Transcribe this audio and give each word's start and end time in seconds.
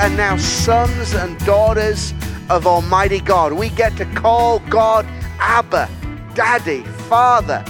are 0.00 0.08
now 0.08 0.34
sons 0.38 1.12
and 1.12 1.38
daughters 1.44 2.14
of 2.48 2.66
Almighty 2.66 3.20
God. 3.20 3.52
We 3.52 3.68
get 3.68 3.98
to 3.98 4.06
call 4.06 4.60
God 4.60 5.04
Abba, 5.38 5.90
Daddy, 6.34 6.84
Father. 7.10 7.62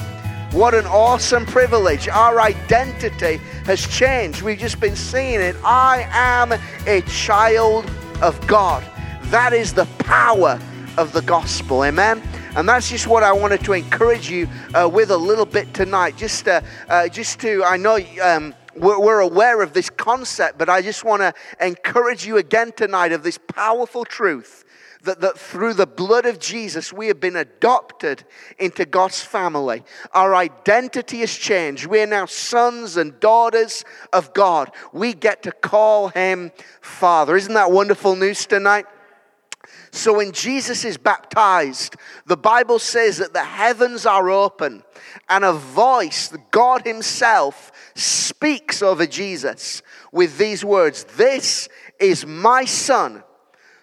What 0.52 0.72
an 0.72 0.86
awesome 0.86 1.44
privilege. 1.44 2.06
Our 2.06 2.40
identity 2.40 3.38
has 3.64 3.84
changed. 3.84 4.42
We've 4.42 4.60
just 4.60 4.78
been 4.78 4.94
seeing 4.94 5.40
it. 5.40 5.56
I 5.64 6.06
am 6.12 6.52
a 6.86 7.00
child 7.08 7.90
of 8.22 8.46
God. 8.46 8.84
That 9.24 9.52
is 9.52 9.74
the 9.74 9.86
power 9.98 10.60
of 10.98 11.12
the 11.12 11.22
gospel. 11.22 11.84
Amen. 11.84 12.22
And 12.54 12.68
that's 12.68 12.90
just 12.90 13.08
what 13.08 13.24
I 13.24 13.32
wanted 13.32 13.64
to 13.64 13.72
encourage 13.72 14.30
you 14.30 14.48
uh, 14.72 14.88
with 14.88 15.10
a 15.10 15.16
little 15.16 15.46
bit 15.46 15.74
tonight. 15.74 16.16
Just, 16.16 16.46
uh, 16.46 16.60
uh, 16.88 17.08
just 17.08 17.40
to, 17.40 17.64
I 17.64 17.76
know 17.76 17.98
um, 18.22 18.54
we're, 18.76 19.20
aware 19.20 19.62
of 19.62 19.72
this 19.72 19.90
concept, 19.90 20.58
but 20.58 20.68
I 20.68 20.82
just 20.82 21.04
want 21.04 21.22
to 21.22 21.34
encourage 21.60 22.26
you 22.26 22.36
again 22.36 22.72
tonight 22.72 23.12
of 23.12 23.22
this 23.22 23.38
powerful 23.38 24.04
truth 24.04 24.64
that, 25.02 25.20
that 25.20 25.38
through 25.38 25.74
the 25.74 25.86
blood 25.86 26.26
of 26.26 26.38
Jesus, 26.38 26.92
we 26.92 27.06
have 27.08 27.20
been 27.20 27.36
adopted 27.36 28.24
into 28.58 28.84
God's 28.84 29.20
family. 29.20 29.82
Our 30.12 30.34
identity 30.34 31.20
has 31.20 31.34
changed. 31.34 31.86
We 31.86 32.00
are 32.00 32.06
now 32.06 32.26
sons 32.26 32.96
and 32.96 33.18
daughters 33.20 33.84
of 34.12 34.32
God. 34.34 34.70
We 34.92 35.14
get 35.14 35.42
to 35.44 35.52
call 35.52 36.08
Him 36.08 36.52
Father. 36.80 37.36
Isn't 37.36 37.54
that 37.54 37.70
wonderful 37.70 38.16
news 38.16 38.46
tonight? 38.46 38.86
So 39.92 40.16
when 40.18 40.32
Jesus 40.32 40.84
is 40.84 40.96
baptized, 40.96 41.96
the 42.26 42.36
Bible 42.36 42.78
says 42.78 43.18
that 43.18 43.32
the 43.32 43.44
heavens 43.44 44.06
are 44.06 44.30
open 44.30 44.84
and 45.28 45.44
a 45.44 45.52
voice, 45.52 46.32
God 46.50 46.82
Himself, 46.84 47.72
speaks 48.00 48.82
over 48.82 49.06
Jesus 49.06 49.82
with 50.12 50.38
these 50.38 50.64
words 50.64 51.04
This 51.16 51.68
is 51.98 52.26
my 52.26 52.64
Son, 52.64 53.22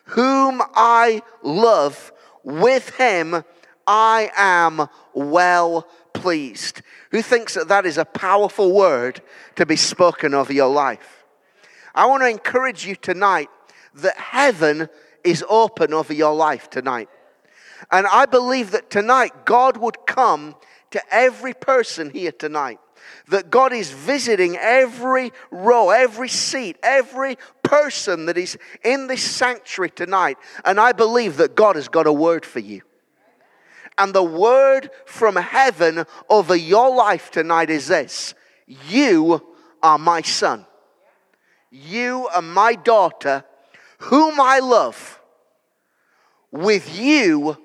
whom 0.06 0.62
I 0.76 1.22
love. 1.44 2.12
With 2.44 2.96
Him 2.98 3.44
I 3.86 4.32
am 4.36 4.88
well 5.14 5.88
pleased. 6.14 6.82
Who 7.12 7.22
thinks 7.22 7.54
that 7.54 7.70
that 7.70 7.86
is 7.86 7.98
a 7.98 8.06
powerful 8.06 8.74
word 8.74 9.22
to 9.56 9.66
be 9.66 9.76
spoken 9.76 10.34
over 10.34 10.52
your 10.52 10.70
life? 10.70 11.26
I 11.96 12.06
want 12.06 12.24
to 12.24 12.30
encourage 12.30 12.86
you 12.86 12.96
tonight 12.96 13.50
that 13.96 14.18
heaven 14.18 14.90
is 15.24 15.44
open 15.50 15.94
over 15.94 16.14
your 16.14 16.34
life 16.34 16.70
tonight. 16.70 17.10
And 17.92 18.08
I 18.08 18.26
believe 18.26 18.72
that 18.72 18.90
tonight 18.90 19.46
God 19.46 19.78
would 19.78 20.06
come 20.06 20.56
to 20.92 21.02
every 21.12 21.54
person 21.54 22.10
here 22.10 22.32
tonight. 22.32 22.80
That 23.30 23.50
God 23.50 23.74
is 23.74 23.92
visiting 23.92 24.58
every 24.58 25.32
row, 25.52 25.90
every 25.90 26.30
seat, 26.30 26.78
every 26.82 27.38
person 27.64 28.26
that 28.28 28.38
is 28.38 28.58
in 28.84 29.08
this 29.08 29.24
sanctuary 29.24 29.90
tonight. 29.90 30.38
And 30.66 30.80
I 30.80 30.92
believe 30.92 31.38
that 31.38 31.56
God 31.56 31.76
has 31.76 31.88
got 31.88 32.08
a 32.08 32.14
word 32.14 32.46
for 32.46 32.60
you. 32.60 32.82
And 33.98 34.14
the 34.14 34.24
word 34.24 34.92
from 35.06 35.36
heaven 35.36 36.06
over 36.30 36.56
your 36.56 36.94
life 36.94 37.32
tonight 37.32 37.70
is 37.70 37.88
this 37.88 38.36
You 38.68 39.46
are 39.82 39.98
my 39.98 40.22
son. 40.22 40.66
You 41.70 42.28
are 42.34 42.42
my 42.42 42.76
daughter, 42.76 43.44
whom 44.00 44.40
I 44.40 44.60
love 44.60 45.20
with 46.52 46.98
you 46.98 47.58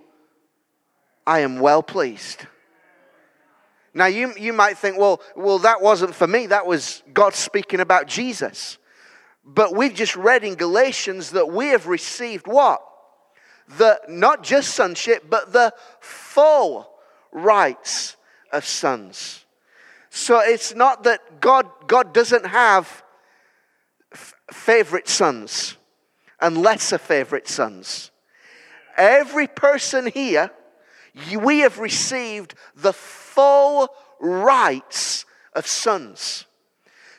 I 1.27 1.41
am 1.41 1.61
well 1.61 1.83
pleased. 1.83 2.46
Now 3.95 4.07
you, 4.07 4.33
you 4.39 4.53
might 4.53 4.79
think, 4.79 4.98
well, 4.98 5.21
well, 5.37 5.59
that 5.61 5.83
wasn't 5.83 6.15
for 6.15 6.27
me. 6.27 6.47
That 6.47 6.67
was 6.67 7.03
God 7.12 7.35
speaking 7.35 7.81
about 7.81 8.07
Jesus. 8.07 8.79
But 9.45 9.77
we've 9.77 9.95
just 9.95 10.17
read 10.17 10.45
in 10.45 10.55
Galatians 10.55 11.30
that 11.30 11.48
we 11.48 11.69
have 11.69 11.86
received 11.86 12.47
what? 12.47 12.83
The 13.77 14.01
not 14.08 14.42
just 14.42 14.75
sonship, 14.75 15.25
but 15.29 15.52
the 15.52 15.75
full 16.01 16.91
rights 17.33 18.17
of 18.52 18.64
sons. 18.64 19.45
So 20.11 20.41
it's 20.41 20.75
not 20.75 21.05
that 21.05 21.41
God, 21.41 21.67
God 21.86 22.13
doesn't 22.13 22.47
have 22.47 23.02
f- 24.13 24.35
favorite 24.52 25.08
sons 25.08 25.77
and 26.41 26.58
lesser 26.58 26.98
favorite 26.98 27.48
sons 27.48 28.13
every 28.97 29.47
person 29.47 30.07
here, 30.07 30.51
we 31.39 31.61
have 31.61 31.79
received 31.79 32.55
the 32.75 32.92
full 33.35 33.89
rights 34.20 35.25
of 35.55 35.67
sons. 35.67 36.47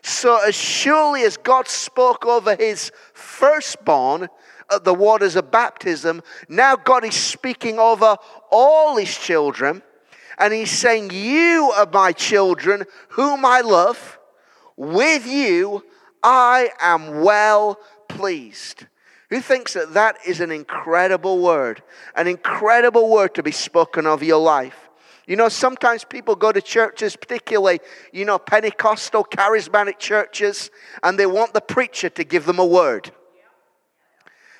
So, 0.01 0.37
as 0.45 0.55
surely 0.55 1.23
as 1.23 1.37
God 1.37 1.67
spoke 1.67 2.25
over 2.25 2.55
his 2.55 2.91
firstborn 3.13 4.27
at 4.69 4.83
the 4.83 4.93
waters 4.93 5.35
of 5.35 5.49
baptism, 5.49 6.21
now 6.49 6.75
God 6.75 7.05
is 7.05 7.15
speaking 7.15 7.79
over 7.79 8.17
all 8.51 8.97
his 8.97 9.17
children. 9.17 9.81
And 10.37 10.53
he's 10.53 10.71
saying, 10.71 11.11
You 11.11 11.71
are 11.75 11.87
my 11.91 12.11
children, 12.11 12.83
whom 13.09 13.45
I 13.45 13.61
love. 13.61 14.19
With 14.75 15.25
you 15.27 15.83
I 16.23 16.69
am 16.81 17.21
well 17.21 17.79
pleased. 18.07 18.87
Who 19.29 19.41
thinks 19.41 19.73
that 19.73 19.93
that 19.93 20.17
is 20.25 20.41
an 20.41 20.51
incredible 20.51 21.39
word? 21.39 21.81
An 22.15 22.27
incredible 22.27 23.09
word 23.09 23.35
to 23.35 23.43
be 23.43 23.51
spoken 23.51 24.05
of 24.05 24.21
your 24.21 24.41
life. 24.41 24.82
You 25.25 25.37
know, 25.37 25.47
sometimes 25.47 26.03
people 26.03 26.35
go 26.35 26.51
to 26.51 26.61
churches, 26.61 27.15
particularly, 27.15 27.79
you 28.11 28.25
know, 28.25 28.37
Pentecostal, 28.37 29.23
charismatic 29.23 29.97
churches, 29.97 30.69
and 31.01 31.17
they 31.17 31.25
want 31.25 31.53
the 31.53 31.61
preacher 31.61 32.09
to 32.09 32.23
give 32.23 32.45
them 32.45 32.59
a 32.59 32.65
word. 32.65 33.11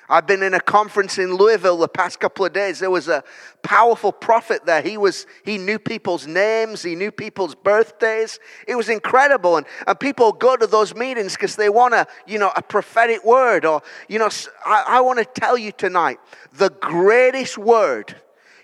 I've 0.08 0.26
been 0.26 0.42
in 0.42 0.52
a 0.52 0.60
conference 0.60 1.18
in 1.18 1.34
Louisville 1.34 1.78
the 1.78 1.88
past 1.88 2.20
couple 2.20 2.44
of 2.44 2.52
days. 2.52 2.78
There 2.78 2.90
was 2.90 3.08
a 3.08 3.24
powerful 3.62 4.12
prophet 4.12 4.66
there. 4.66 4.82
He 4.82 4.98
was 4.98 5.26
he 5.44 5.56
knew 5.56 5.78
people's 5.78 6.26
names, 6.26 6.82
he 6.82 6.94
knew 6.94 7.10
people's 7.10 7.54
birthdays. 7.54 8.38
It 8.68 8.74
was 8.74 8.90
incredible. 8.90 9.56
And, 9.56 9.66
and 9.86 9.98
people 9.98 10.32
go 10.32 10.56
to 10.56 10.66
those 10.66 10.94
meetings 10.94 11.34
because 11.34 11.56
they 11.56 11.70
want 11.70 11.94
a, 11.94 12.06
you 12.26 12.38
know, 12.38 12.52
a 12.54 12.62
prophetic 12.62 13.24
word. 13.24 13.64
Or, 13.64 13.82
you 14.08 14.18
know, 14.18 14.28
I, 14.66 14.84
I 14.88 15.00
want 15.00 15.20
to 15.20 15.40
tell 15.40 15.56
you 15.56 15.72
tonight, 15.72 16.18
the 16.52 16.70
greatest 16.70 17.56
word 17.56 18.14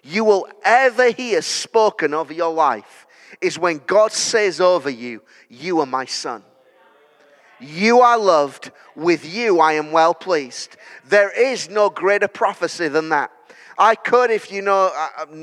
you 0.03 0.25
will 0.25 0.49
ever 0.65 1.11
hear 1.11 1.43
spoken 1.43 2.15
over 2.15 2.33
your 2.33 2.53
life 2.53 3.06
is 3.41 3.59
when 3.59 3.81
God 3.87 4.12
says 4.12 4.61
over 4.61 4.91
you, 4.91 5.22
You 5.49 5.81
are 5.81 5.87
my 5.87 6.05
son. 6.05 6.43
You 7.59 8.00
are 8.00 8.19
loved. 8.19 8.71
With 8.97 9.25
you 9.33 9.60
I 9.60 9.75
am 9.75 9.93
well 9.93 10.15
pleased. 10.15 10.77
There 11.06 11.31
is 11.31 11.71
no 11.71 11.91
greater 11.91 12.28
prophecy 12.28 12.89
than 12.89 13.10
that. 13.10 13.31
I 13.81 13.94
could, 13.94 14.31
if 14.31 14.53
you 14.53 14.60
know, 14.60 14.93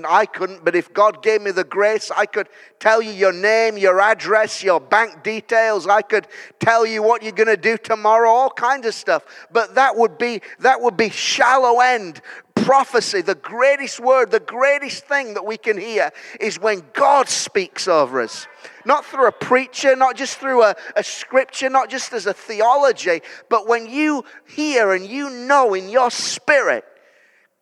I 0.07 0.27
couldn't, 0.27 0.63
but 0.63 0.75
if 0.75 0.93
God 0.93 1.23
gave 1.23 1.41
me 1.41 1.49
the 1.49 1.63
grace, 1.63 2.11
I 2.15 2.27
could 2.27 2.47
tell 2.79 3.01
you 3.01 3.09
your 3.09 3.33
name, 3.33 3.79
your 3.79 3.99
address, 3.99 4.61
your 4.61 4.79
bank 4.79 5.23
details. 5.23 5.87
I 5.87 6.03
could 6.03 6.27
tell 6.59 6.85
you 6.85 7.01
what 7.01 7.23
you're 7.23 7.31
going 7.31 7.47
to 7.47 7.57
do 7.57 7.79
tomorrow, 7.79 8.29
all 8.29 8.51
kinds 8.51 8.85
of 8.85 8.93
stuff. 8.93 9.25
But 9.51 9.73
that 9.73 9.95
would 9.95 10.19
be, 10.19 10.41
that 10.59 10.79
would 10.79 10.95
be 10.95 11.09
shallow 11.09 11.79
end 11.79 12.21
prophecy. 12.67 13.21
The 13.21 13.33
greatest 13.33 13.97
word, 13.97 14.29
the 14.29 14.41
greatest 14.41 15.05
thing 15.05 15.35
that 15.35 15.45
we 15.45 15.55
can 15.55 15.77
hear 15.77 16.11
is 16.41 16.59
when 16.59 16.83
God 16.91 17.29
speaks 17.29 17.87
over 17.87 18.19
us. 18.19 18.45
Not 18.83 19.05
through 19.05 19.29
a 19.29 19.31
preacher, 19.31 19.95
not 19.95 20.17
just 20.17 20.37
through 20.37 20.63
a, 20.63 20.75
a 20.97 21.01
scripture, 21.01 21.69
not 21.69 21.89
just 21.89 22.11
as 22.11 22.25
a 22.25 22.33
theology, 22.33 23.21
but 23.47 23.69
when 23.69 23.87
you 23.87 24.25
hear 24.45 24.91
and 24.91 25.05
you 25.05 25.29
know 25.29 25.75
in 25.75 25.87
your 25.87 26.11
spirit 26.11 26.83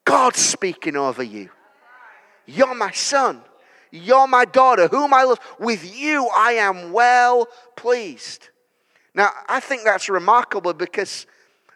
God 0.06 0.36
speaking 0.36 0.96
over 0.96 1.22
you. 1.22 1.52
You're 2.48 2.74
my 2.74 2.92
son. 2.92 3.44
You're 3.92 4.28
my 4.28 4.46
daughter, 4.46 4.88
whom 4.88 5.14
I 5.14 5.24
love. 5.24 5.40
With 5.60 5.96
you 5.96 6.28
I 6.34 6.54
am 6.54 6.92
well 6.92 7.48
pleased. 7.76 8.50
Now, 9.14 9.30
I 9.48 9.60
think 9.60 9.84
that's 9.84 10.10
remarkable 10.10 10.74
because 10.74 11.28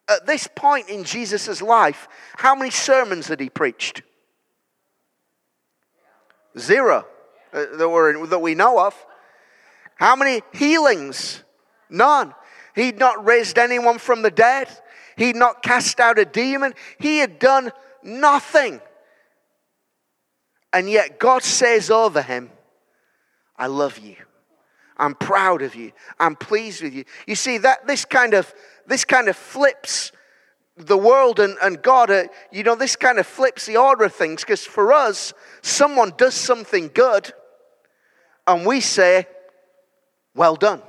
at 0.10 0.26
this 0.26 0.48
point 0.56 0.90
in 0.90 1.04
Jesus' 1.04 1.62
life, 1.62 2.08
how 2.36 2.56
many 2.56 2.72
sermons 2.72 3.28
had 3.28 3.40
he 3.40 3.50
preached? 3.50 4.02
Zero 6.58 7.06
uh, 7.54 7.66
that, 7.78 7.90
were, 7.90 8.26
that 8.28 8.40
we 8.40 8.56
know 8.56 8.80
of. 8.80 8.96
How 9.96 10.16
many 10.16 10.42
healings? 10.54 11.44
None. 11.90 12.34
He'd 12.76 12.98
not 12.98 13.26
raised 13.26 13.58
anyone 13.58 13.98
from 13.98 14.22
the 14.22 14.32
dead. 14.32 14.68
He'd 15.16 15.36
not 15.36 15.62
cast 15.62 16.00
out 16.00 16.18
a 16.18 16.26
demon. 16.26 16.74
He 17.00 17.20
had 17.20 17.40
done 17.40 17.72
nothing. 18.04 18.82
And 20.72 20.90
yet 20.90 21.20
God 21.20 21.44
says 21.44 21.90
over 21.90 22.22
him, 22.22 22.50
I 23.58 23.68
love 23.68 24.00
you. 24.00 24.16
I'm 24.98 25.16
proud 25.16 25.62
of 25.62 25.76
you. 25.76 25.92
I'm 26.20 26.36
pleased 26.36 26.84
with 26.84 26.94
you. 26.94 27.06
You 27.26 27.36
see, 27.36 27.58
that 27.60 27.88
this 27.88 28.06
kind 28.06 28.34
of 28.34 28.54
this 28.90 29.06
kind 29.06 29.30
of 29.30 29.38
flips 29.38 30.12
the 30.76 30.98
world 30.98 31.40
and, 31.40 31.58
and 31.62 31.82
God, 31.82 32.10
uh, 32.10 32.24
you 32.52 32.64
know, 32.64 32.76
this 32.76 32.96
kind 32.96 33.20
of 33.20 33.28
flips 33.28 33.66
the 33.66 33.78
order 33.78 34.06
of 34.06 34.14
things 34.14 34.42
because 34.42 34.66
for 34.66 34.92
us, 34.92 35.34
someone 35.62 36.12
does 36.18 36.34
something 36.34 36.90
good 36.94 37.32
and 38.48 38.66
we 38.66 38.82
say, 38.82 39.28
Well 40.34 40.56
done. 40.56 40.82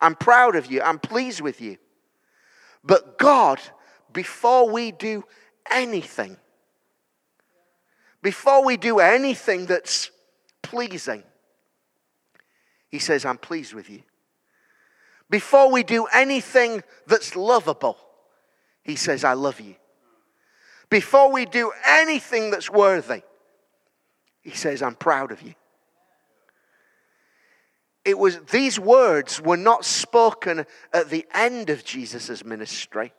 I'm 0.00 0.16
proud 0.16 0.56
of 0.56 0.70
you. 0.70 0.82
I'm 0.82 0.98
pleased 0.98 1.40
with 1.40 1.60
you. 1.60 1.78
But 2.82 3.16
God, 3.16 3.60
before 4.12 4.68
we 4.68 4.90
do 4.90 5.24
anything, 5.70 6.36
before 8.22 8.64
we 8.64 8.76
do 8.76 8.98
anything 8.98 9.66
that's 9.66 10.10
pleasing, 10.62 11.22
He 12.90 12.98
says, 12.98 13.24
I'm 13.24 13.38
pleased 13.38 13.72
with 13.72 13.88
you. 13.88 14.02
Before 15.28 15.70
we 15.70 15.82
do 15.82 16.06
anything 16.12 16.82
that's 17.06 17.36
lovable, 17.36 17.98
He 18.82 18.96
says, 18.96 19.24
I 19.24 19.34
love 19.34 19.60
you. 19.60 19.74
Before 20.88 21.32
we 21.32 21.46
do 21.46 21.72
anything 21.86 22.50
that's 22.50 22.70
worthy, 22.70 23.22
He 24.42 24.52
says, 24.52 24.82
I'm 24.82 24.94
proud 24.94 25.32
of 25.32 25.42
you 25.42 25.54
it 28.06 28.16
was 28.16 28.38
these 28.52 28.78
words 28.78 29.42
were 29.42 29.56
not 29.56 29.84
spoken 29.84 30.64
at 30.92 31.10
the 31.10 31.26
end 31.34 31.70
of 31.70 31.84
Jesus' 31.84 32.44
ministry 32.44 33.12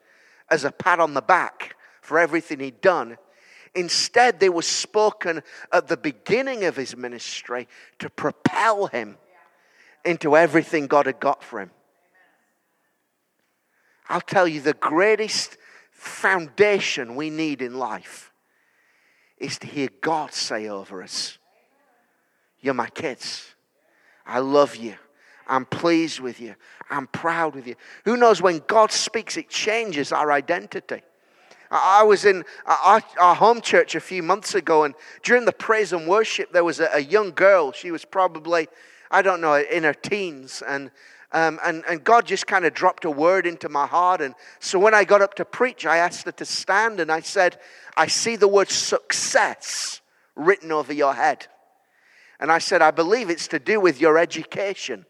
as 0.50 0.64
a 0.64 0.72
pat 0.72 1.02
on 1.02 1.14
the 1.14 1.22
back 1.22 1.76
for 2.02 2.18
everything 2.18 2.62
he'd 2.62 2.80
done. 2.80 3.18
Instead, 3.76 4.40
they 4.40 4.48
were 4.48 4.62
spoken 4.62 5.44
at 5.74 5.90
the 5.90 5.98
beginning 5.98 6.64
of 6.64 6.78
his 6.78 6.96
ministry 6.96 7.68
to 8.00 8.10
propel 8.10 8.88
him 8.88 9.18
into 10.06 10.38
everything 10.38 10.88
God 10.88 11.06
had 11.06 11.20
got 11.20 11.44
for 11.44 11.60
him. 11.60 11.72
I'll 14.10 14.22
tell 14.22 14.48
you, 14.48 14.62
the 14.62 14.74
greatest 14.74 15.58
foundation 15.92 17.16
we 17.16 17.30
need 17.30 17.62
in 17.62 17.78
life 17.78 18.32
is 19.38 19.60
to 19.60 19.68
hear 19.68 19.90
God 20.02 20.34
say 20.34 20.68
over 20.68 21.04
us, 21.04 21.38
You're 22.62 22.74
my 22.74 22.90
kids. 22.90 23.46
I 24.26 24.40
love 24.40 24.76
you. 24.76 24.96
I'm 25.48 25.66
pleased 25.66 26.20
with 26.20 26.42
you. 26.42 26.56
I'm 26.90 27.08
proud 27.08 27.56
with 27.56 27.68
you. 27.68 27.76
Who 28.04 28.18
knows 28.18 28.42
when 28.42 28.62
God 28.68 28.92
speaks, 28.92 29.38
it 29.38 29.50
changes 29.50 30.12
our 30.12 30.32
identity. 30.32 31.02
I 31.70 32.04
was 32.04 32.26
in 32.26 32.46
our, 32.66 33.02
home 33.36 33.62
church 33.62 33.96
a 33.96 34.00
few 34.00 34.24
months 34.24 34.56
ago, 34.56 34.84
and 34.84 34.96
during 35.24 35.46
the 35.46 35.52
praise 35.52 35.92
and 35.94 36.08
worship, 36.08 36.52
there 36.52 36.64
was 36.64 36.80
a 36.80 37.04
young 37.04 37.32
girl. 37.32 37.72
She 37.72 37.92
was 37.92 38.06
probably, 38.06 38.68
I 39.12 39.22
don't 39.22 39.42
know, 39.42 39.56
in 39.56 39.84
her 39.84 39.94
teens. 39.94 40.64
And, 40.66 40.92
um, 41.34 41.60
and, 41.64 41.84
and 41.90 42.04
God 42.04 42.26
just 42.26 42.48
kind 42.48 42.66
of 42.66 42.74
dropped 42.74 43.04
a 43.04 43.12
word 43.12 43.46
into 43.46 43.68
my 43.68 43.86
heart. 43.86 44.22
And 44.22 44.34
so 44.60 44.80
when 44.80 44.94
I 44.94 45.04
got 45.04 45.22
up 45.22 45.34
to 45.36 45.46
preach, 45.46 45.86
I 45.86 45.98
asked 45.98 46.26
her 46.26 46.32
to 46.32 46.46
stand, 46.46 47.00
and 47.00 47.12
I 47.12 47.20
said, 47.20 47.60
I 47.98 48.08
see 48.08 48.36
the 48.36 48.48
word 48.48 48.70
success 48.70 50.02
written 50.36 50.72
over 50.72 50.94
your 50.94 51.14
head. 51.14 51.48
And 52.40 52.52
I 52.52 52.60
said, 52.60 52.82
I 52.82 52.92
believe 52.92 53.30
it's 53.30 53.48
to 53.50 53.60
do 53.60 53.80
with 53.80 54.00
your 54.00 54.18
education. 54.18 55.06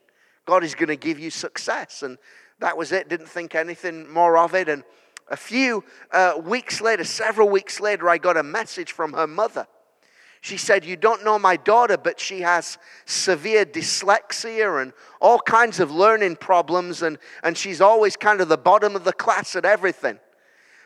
God 0.46 0.64
is 0.64 0.76
going 0.76 0.88
to 0.88 0.96
give 0.96 1.20
you 1.20 1.30
success. 1.30 2.02
And 2.02 2.18
that 2.60 2.78
was 2.78 2.92
it. 2.92 3.10
Didn't 3.10 3.28
think 3.30 3.54
anything 3.54 4.12
more 4.12 4.38
of 4.38 4.56
it. 4.56 4.70
And 4.70 4.84
a 5.30 5.38
few 5.38 5.84
uh, 6.12 6.42
weeks 6.44 6.82
later, 6.82 7.04
several 7.04 7.50
weeks 7.50 7.80
later, 7.80 8.10
I 8.10 8.18
got 8.18 8.38
a 8.38 8.44
message 8.44 8.94
from 8.94 9.14
her 9.14 9.28
mother. 9.28 9.68
She 10.42 10.58
said, 10.58 10.86
You 10.86 10.96
don't 10.96 11.24
know 11.24 11.40
my 11.40 11.58
daughter, 11.58 11.98
but 11.98 12.20
she 12.20 12.42
has 12.42 12.78
severe 13.06 13.66
dyslexia 13.66 14.82
and 14.82 14.94
all 15.20 15.40
kinds 15.40 15.80
of 15.80 15.92
learning 15.92 16.38
problems, 16.38 17.02
and, 17.02 17.18
and 17.44 17.58
she's 17.58 17.82
always 17.82 18.16
kind 18.16 18.42
of 18.42 18.48
the 18.48 18.58
bottom 18.58 18.96
of 18.96 19.04
the 19.04 19.14
class 19.14 19.56
at 19.56 19.66
everything. 19.66 20.20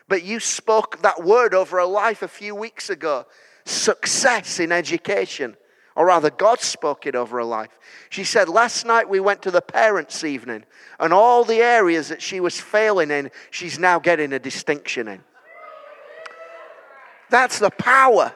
But 0.08 0.24
you 0.24 0.40
spoke 0.40 1.02
that 1.02 1.22
word 1.22 1.54
over 1.54 1.78
her 1.78 1.86
life 1.86 2.22
a 2.22 2.28
few 2.28 2.54
weeks 2.54 2.90
ago 2.90 3.26
success 3.64 4.58
in 4.58 4.72
education. 4.72 5.56
Or 5.94 6.06
rather, 6.06 6.30
God 6.30 6.60
spoke 6.60 7.06
it 7.06 7.14
over 7.14 7.36
her 7.36 7.44
life. 7.44 7.78
She 8.08 8.24
said, 8.24 8.48
Last 8.48 8.86
night 8.86 9.08
we 9.08 9.20
went 9.20 9.42
to 9.42 9.50
the 9.50 9.60
parents' 9.60 10.24
evening, 10.24 10.64
and 10.98 11.12
all 11.12 11.44
the 11.44 11.60
areas 11.60 12.08
that 12.08 12.22
she 12.22 12.40
was 12.40 12.58
failing 12.58 13.10
in, 13.10 13.30
she's 13.50 13.78
now 13.78 13.98
getting 13.98 14.32
a 14.32 14.38
distinction 14.38 15.06
in. 15.06 15.22
That's 17.28 17.58
the 17.58 17.70
power 17.70 18.32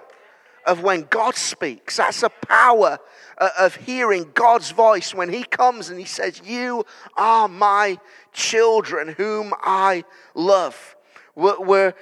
of 0.66 0.82
when 0.82 1.06
God 1.08 1.36
speaks. 1.36 1.96
That's 1.96 2.20
the 2.20 2.28
power 2.28 2.98
uh, 3.38 3.50
of 3.58 3.76
hearing 3.76 4.30
God's 4.34 4.70
voice 4.72 5.14
when 5.14 5.32
He 5.32 5.44
comes 5.44 5.88
and 5.88 5.98
He 5.98 6.04
says, 6.04 6.42
You 6.44 6.84
are 7.16 7.48
my 7.48 7.98
children 8.32 9.08
whom 9.08 9.54
I 9.60 10.04
love. 10.34 10.96
We're, 11.34 11.60
we're 11.60 11.94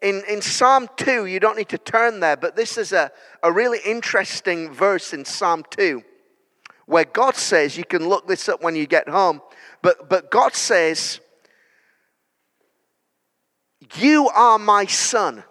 in, 0.00 0.22
in 0.28 0.40
Psalm 0.40 0.88
2, 0.96 1.26
you 1.26 1.40
don't 1.40 1.56
need 1.56 1.68
to 1.70 1.78
turn 1.78 2.20
there, 2.20 2.36
but 2.36 2.54
this 2.54 2.78
is 2.78 2.92
a, 2.92 3.10
a 3.42 3.50
really 3.50 3.80
interesting 3.84 4.72
verse 4.72 5.12
in 5.12 5.24
Psalm 5.24 5.64
2 5.70 6.02
where 6.86 7.04
God 7.04 7.36
says, 7.36 7.76
you 7.76 7.84
can 7.84 8.08
look 8.08 8.26
this 8.26 8.48
up 8.48 8.62
when 8.62 8.74
you 8.74 8.86
get 8.86 9.08
home, 9.08 9.42
but, 9.82 10.08
but 10.08 10.30
God 10.30 10.54
says, 10.54 11.20
You 13.96 14.30
are 14.30 14.58
my 14.58 14.86
son. 14.86 15.44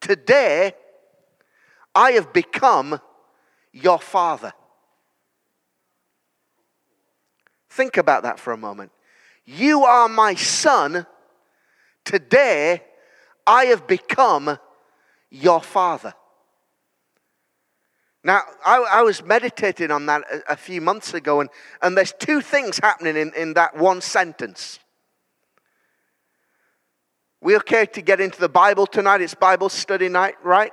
Today, 0.00 0.72
I 1.94 2.12
have 2.12 2.32
become 2.32 3.00
your 3.72 3.98
father. 3.98 4.52
Think 7.68 7.96
about 7.96 8.24
that 8.24 8.40
for 8.40 8.52
a 8.52 8.56
moment. 8.56 8.92
You 9.44 9.84
are 9.84 10.08
my 10.08 10.34
son 10.34 11.06
Today, 12.04 12.82
I 13.46 13.66
have 13.66 13.86
become 13.86 14.58
your 15.30 15.60
father. 15.60 16.14
Now, 18.22 18.42
I, 18.64 18.84
I, 18.90 19.02
was 19.02 19.22
meditating 19.22 19.90
on 19.90 20.06
that 20.06 20.22
a, 20.30 20.52
a, 20.52 20.56
few 20.56 20.80
months 20.80 21.14
ago, 21.14 21.40
and, 21.40 21.48
and 21.80 21.96
there's 21.96 22.12
two 22.12 22.42
things 22.42 22.78
happening 22.78 23.16
in, 23.16 23.32
in 23.34 23.54
that 23.54 23.76
one 23.76 24.00
sentence. 24.00 24.78
We 27.40 27.56
okay 27.56 27.86
to 27.86 28.02
get 28.02 28.20
into 28.20 28.38
the 28.38 28.48
Bible 28.48 28.86
tonight? 28.86 29.22
It's 29.22 29.34
Bible 29.34 29.68
study 29.68 30.08
night, 30.08 30.34
right? 30.42 30.72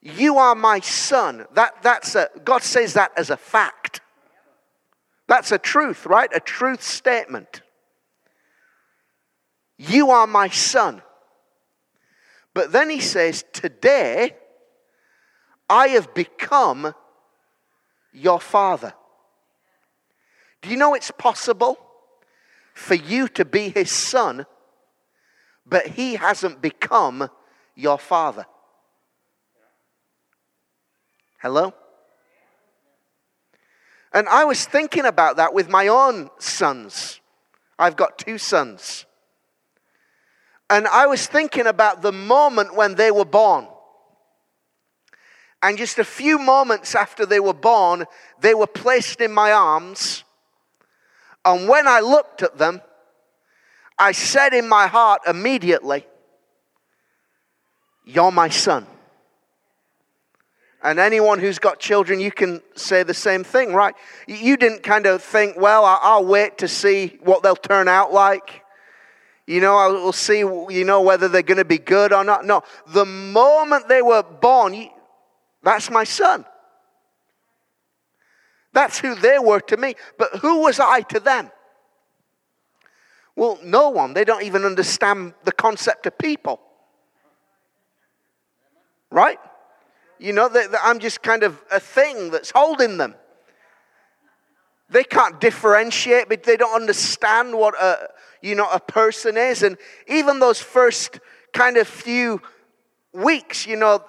You 0.00 0.38
are 0.38 0.54
my 0.54 0.80
son. 0.80 1.46
That, 1.54 1.82
that's 1.82 2.14
a, 2.14 2.28
God 2.44 2.62
says 2.62 2.94
that 2.94 3.12
as 3.16 3.30
a 3.30 3.36
fact. 3.36 4.00
That's 5.28 5.52
a 5.52 5.58
truth, 5.58 6.06
right? 6.06 6.30
A 6.34 6.40
truth 6.40 6.82
statement. 6.82 7.62
You 9.76 10.10
are 10.10 10.26
my 10.26 10.48
son. 10.48 11.02
But 12.54 12.72
then 12.72 12.88
he 12.88 13.00
says, 13.00 13.44
Today 13.52 14.36
I 15.68 15.88
have 15.88 16.14
become 16.14 16.94
your 18.12 18.40
father. 18.40 18.94
Do 20.62 20.70
you 20.70 20.76
know 20.76 20.94
it's 20.94 21.10
possible 21.10 21.78
for 22.76 22.94
you 22.94 23.26
to 23.26 23.44
be 23.46 23.70
his 23.70 23.90
son, 23.90 24.44
but 25.64 25.86
he 25.86 26.16
hasn't 26.16 26.60
become 26.60 27.30
your 27.74 27.98
father? 27.98 28.44
Hello? 31.40 31.72
And 34.12 34.28
I 34.28 34.44
was 34.44 34.66
thinking 34.66 35.06
about 35.06 35.38
that 35.38 35.54
with 35.54 35.70
my 35.70 35.88
own 35.88 36.28
sons. 36.38 37.20
I've 37.78 37.96
got 37.96 38.18
two 38.18 38.36
sons. 38.36 39.06
And 40.68 40.86
I 40.86 41.06
was 41.06 41.26
thinking 41.26 41.66
about 41.66 42.02
the 42.02 42.12
moment 42.12 42.76
when 42.76 42.94
they 42.94 43.10
were 43.10 43.24
born. 43.24 43.68
And 45.62 45.78
just 45.78 45.98
a 45.98 46.04
few 46.04 46.38
moments 46.38 46.94
after 46.94 47.24
they 47.24 47.40
were 47.40 47.54
born, 47.54 48.04
they 48.38 48.52
were 48.52 48.66
placed 48.66 49.22
in 49.22 49.32
my 49.32 49.52
arms. 49.52 50.24
And 51.46 51.68
when 51.68 51.86
I 51.86 52.00
looked 52.00 52.42
at 52.42 52.58
them, 52.58 52.82
I 53.96 54.10
said 54.10 54.52
in 54.52 54.68
my 54.68 54.88
heart 54.88 55.22
immediately, 55.28 56.04
You're 58.04 58.32
my 58.32 58.48
son. 58.48 58.86
And 60.82 60.98
anyone 60.98 61.38
who's 61.38 61.58
got 61.58 61.78
children, 61.78 62.20
you 62.20 62.30
can 62.30 62.60
say 62.74 63.04
the 63.04 63.14
same 63.14 63.44
thing, 63.44 63.72
right? 63.72 63.94
You 64.26 64.56
didn't 64.56 64.82
kind 64.82 65.06
of 65.06 65.22
think, 65.22 65.56
Well, 65.56 65.84
I'll 65.84 66.26
wait 66.26 66.58
to 66.58 66.68
see 66.68 67.18
what 67.22 67.44
they'll 67.44 67.54
turn 67.54 67.86
out 67.86 68.12
like. 68.12 68.64
You 69.46 69.60
know, 69.60 69.76
I 69.76 69.86
will 69.86 70.12
see, 70.12 70.40
you 70.40 70.84
know, 70.84 71.00
whether 71.02 71.28
they're 71.28 71.42
going 71.42 71.58
to 71.58 71.64
be 71.64 71.78
good 71.78 72.12
or 72.12 72.24
not. 72.24 72.44
No, 72.44 72.62
the 72.88 73.04
moment 73.04 73.86
they 73.86 74.02
were 74.02 74.24
born, 74.24 74.88
that's 75.62 75.88
my 75.90 76.02
son. 76.02 76.44
That's 78.76 78.98
who 78.98 79.14
they 79.14 79.38
were 79.38 79.60
to 79.60 79.78
me. 79.78 79.94
But 80.18 80.36
who 80.42 80.60
was 80.60 80.78
I 80.78 81.00
to 81.00 81.18
them? 81.18 81.50
Well, 83.34 83.58
no 83.64 83.88
one. 83.88 84.12
They 84.12 84.22
don't 84.22 84.42
even 84.42 84.66
understand 84.66 85.32
the 85.44 85.52
concept 85.52 86.04
of 86.04 86.18
people. 86.18 86.60
Right? 89.10 89.38
You 90.18 90.34
know, 90.34 90.50
I'm 90.82 90.98
just 90.98 91.22
kind 91.22 91.42
of 91.42 91.58
a 91.72 91.80
thing 91.80 92.30
that's 92.30 92.50
holding 92.50 92.98
them. 92.98 93.14
They 94.90 95.04
can't 95.04 95.40
differentiate, 95.40 96.28
but 96.28 96.42
they 96.42 96.58
don't 96.58 96.76
understand 96.76 97.56
what 97.56 97.74
a, 97.80 98.10
you 98.42 98.54
know, 98.54 98.68
a 98.70 98.78
person 98.78 99.38
is. 99.38 99.62
And 99.62 99.78
even 100.06 100.38
those 100.38 100.60
first 100.60 101.18
kind 101.54 101.78
of 101.78 101.88
few 101.88 102.42
weeks, 103.14 103.66
you 103.66 103.76
know, 103.76 104.04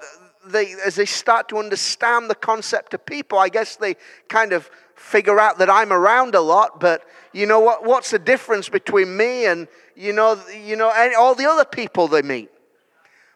they, 0.51 0.73
as 0.85 0.95
they 0.95 1.05
start 1.05 1.49
to 1.49 1.57
understand 1.57 2.29
the 2.29 2.35
concept 2.35 2.93
of 2.93 3.05
people, 3.05 3.37
I 3.37 3.49
guess 3.49 3.75
they 3.75 3.95
kind 4.27 4.53
of 4.53 4.69
figure 4.95 5.39
out 5.39 5.59
that 5.59 5.69
I'm 5.69 5.93
around 5.93 6.35
a 6.35 6.41
lot, 6.41 6.79
but 6.79 7.03
you 7.31 7.45
know 7.45 7.59
what, 7.59 7.85
what's 7.85 8.11
the 8.11 8.19
difference 8.19 8.67
between 8.69 9.15
me 9.15 9.45
and, 9.45 9.67
you 9.95 10.13
know, 10.13 10.39
you 10.51 10.75
know, 10.75 10.91
all 11.17 11.35
the 11.35 11.49
other 11.49 11.65
people 11.65 12.07
they 12.07 12.21
meet? 12.21 12.49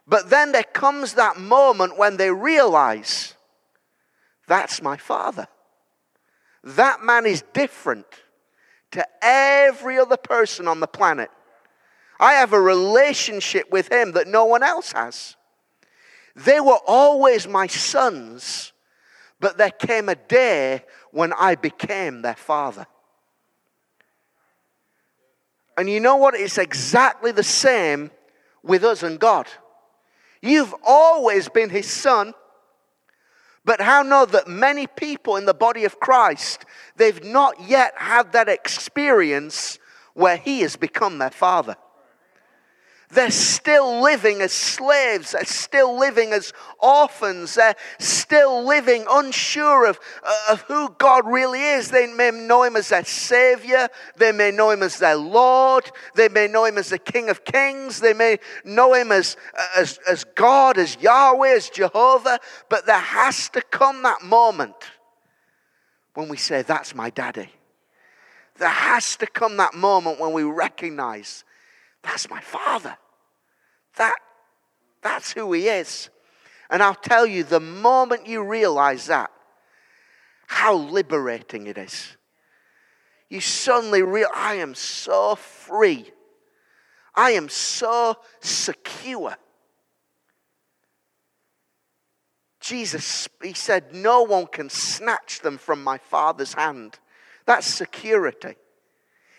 But 0.08 0.30
then 0.30 0.51
there 0.51 0.63
comes 0.63 1.13
that 1.13 1.38
moment 1.38 1.98
when 1.98 2.18
they 2.18 2.32
realize 2.32 3.36
that's 4.48 4.82
my 4.82 4.98
father. 4.98 5.48
That 6.63 7.03
man 7.03 7.25
is 7.25 7.44
different 7.53 8.06
to 8.91 9.06
every 9.22 9.98
other 9.98 10.18
person 10.18 10.68
on 10.68 10.80
the 10.80 10.88
planet. 10.88 11.30
I 12.20 12.34
have 12.34 12.53
a 12.53 12.62
relationship 12.62 13.72
with 13.72 13.91
him 13.91 14.12
that 14.13 14.27
no 14.27 14.46
one 14.46 14.63
else 14.63 14.91
has. 14.91 15.36
They 16.35 16.59
were 16.59 16.79
always 16.88 17.47
my 17.47 17.67
sons, 17.67 18.73
but 19.39 19.57
there 19.57 19.71
came 19.71 20.09
a 20.09 20.15
day 20.15 20.83
when 21.11 21.33
I 21.33 21.55
became 21.55 22.21
their 22.21 22.35
father. 22.35 22.88
And 25.77 25.89
you 25.89 26.00
know 26.00 26.17
what? 26.17 26.35
It's 26.35 26.57
exactly 26.57 27.31
the 27.31 27.43
same 27.43 28.11
with 28.63 28.83
us 28.83 29.03
and 29.03 29.19
God. 29.19 29.47
You've 30.41 30.75
always 30.85 31.50
been 31.50 31.69
his 31.69 31.89
son. 31.89 32.33
But 33.63 33.79
how 33.79 34.01
know 34.01 34.25
that 34.25 34.47
many 34.47 34.88
people 34.88 35.38
in 35.38 35.45
the 35.45 35.53
body 35.53 35.85
of 35.85 36.00
Christ, 36.00 36.65
they've 36.95 37.23
not 37.23 37.61
yet 37.61 37.93
had 37.95 38.31
that 38.33 38.50
experience 38.50 39.77
where 40.13 40.38
he 40.38 40.61
has 40.61 40.75
become 40.75 41.19
their 41.19 41.29
father. 41.29 41.75
They're 43.12 43.30
still 43.30 44.01
living 44.01 44.41
as 44.41 44.53
slaves. 44.53 45.32
They're 45.32 45.44
still 45.44 46.00
living 46.00 46.32
as 46.32 46.53
orphans. 46.80 47.56
They're 47.56 47.75
still 48.00 48.65
living 48.65 49.06
unsure 49.10 49.86
of, 49.86 50.00
of 50.50 50.62
who 50.62 50.96
God 50.98 51.27
really 51.27 51.62
is. 51.62 51.91
They 51.91 52.08
may 52.08 52.32
know 52.32 52.63
Him 52.63 52.77
as 52.77 52.89
their 52.89 53.03
Savior. 53.03 53.89
They 54.15 54.32
may 54.32 54.51
know 54.51 54.70
Him 54.70 54.82
as 54.82 54.98
their 54.98 55.18
Lord. 55.18 55.91
They 56.15 56.30
may 56.30 56.48
know 56.48 56.63
Him 56.63 56.77
as 56.77 56.89
the 56.89 57.00
King 57.00 57.30
of 57.30 57.44
Kings. 57.44 58.00
They 58.00 58.13
may 58.13 58.39
know 58.63 58.94
Him 58.94 59.12
as, 59.12 59.36
as, 59.75 60.00
as 60.08 60.24
God, 60.24 60.77
as 60.77 60.98
Yahweh, 61.01 61.50
as 61.50 61.70
Jehovah. 61.70 62.39
But 62.70 62.86
there 62.86 62.98
has 62.98 63.50
to 63.50 63.62
come 63.62 64.03
that 64.03 64.22
moment 64.22 64.75
when 66.13 66.30
we 66.30 66.38
say, 66.38 66.62
That's 66.62 66.96
my 66.96 67.10
daddy. 67.10 67.50
There 68.58 68.70
has 68.70 69.18
to 69.18 69.27
come 69.27 69.58
that 69.58 69.74
moment 69.74 70.20
when 70.20 70.32
we 70.32 70.44
recognize 70.44 71.44
that's 72.03 72.29
my 72.29 72.41
father. 72.41 72.98
That, 73.98 74.15
that's 75.01 75.31
who 75.34 75.51
he 75.53 75.67
is. 75.67 76.10
And 76.70 76.81
I'll 76.81 76.96
tell 76.96 77.25
you, 77.25 77.43
the 77.43 77.60
moment 77.60 78.27
you 78.27 78.43
realize 78.43 79.08
that, 79.08 79.29
how 80.48 80.75
liberating 80.75 81.67
it 81.67 81.77
is. 81.77 82.17
You 83.29 83.39
suddenly 83.39 84.01
realize, 84.01 84.34
I 84.36 84.55
am 84.55 84.75
so 84.75 85.36
free. 85.36 86.12
I 87.15 87.31
am 87.31 87.50
so 87.50 88.17
secure. 88.41 89.36
Jesus, 92.60 93.27
he 93.41 93.53
said, 93.53 93.93
No 93.93 94.24
one 94.24 94.48
can 94.48 94.70
snatch 94.70 95.39
them 95.39 95.58
from 95.58 95.84
my 95.84 95.98
Father's 95.98 96.53
hand. 96.53 97.00
That's 97.46 97.65
security. 97.65 98.55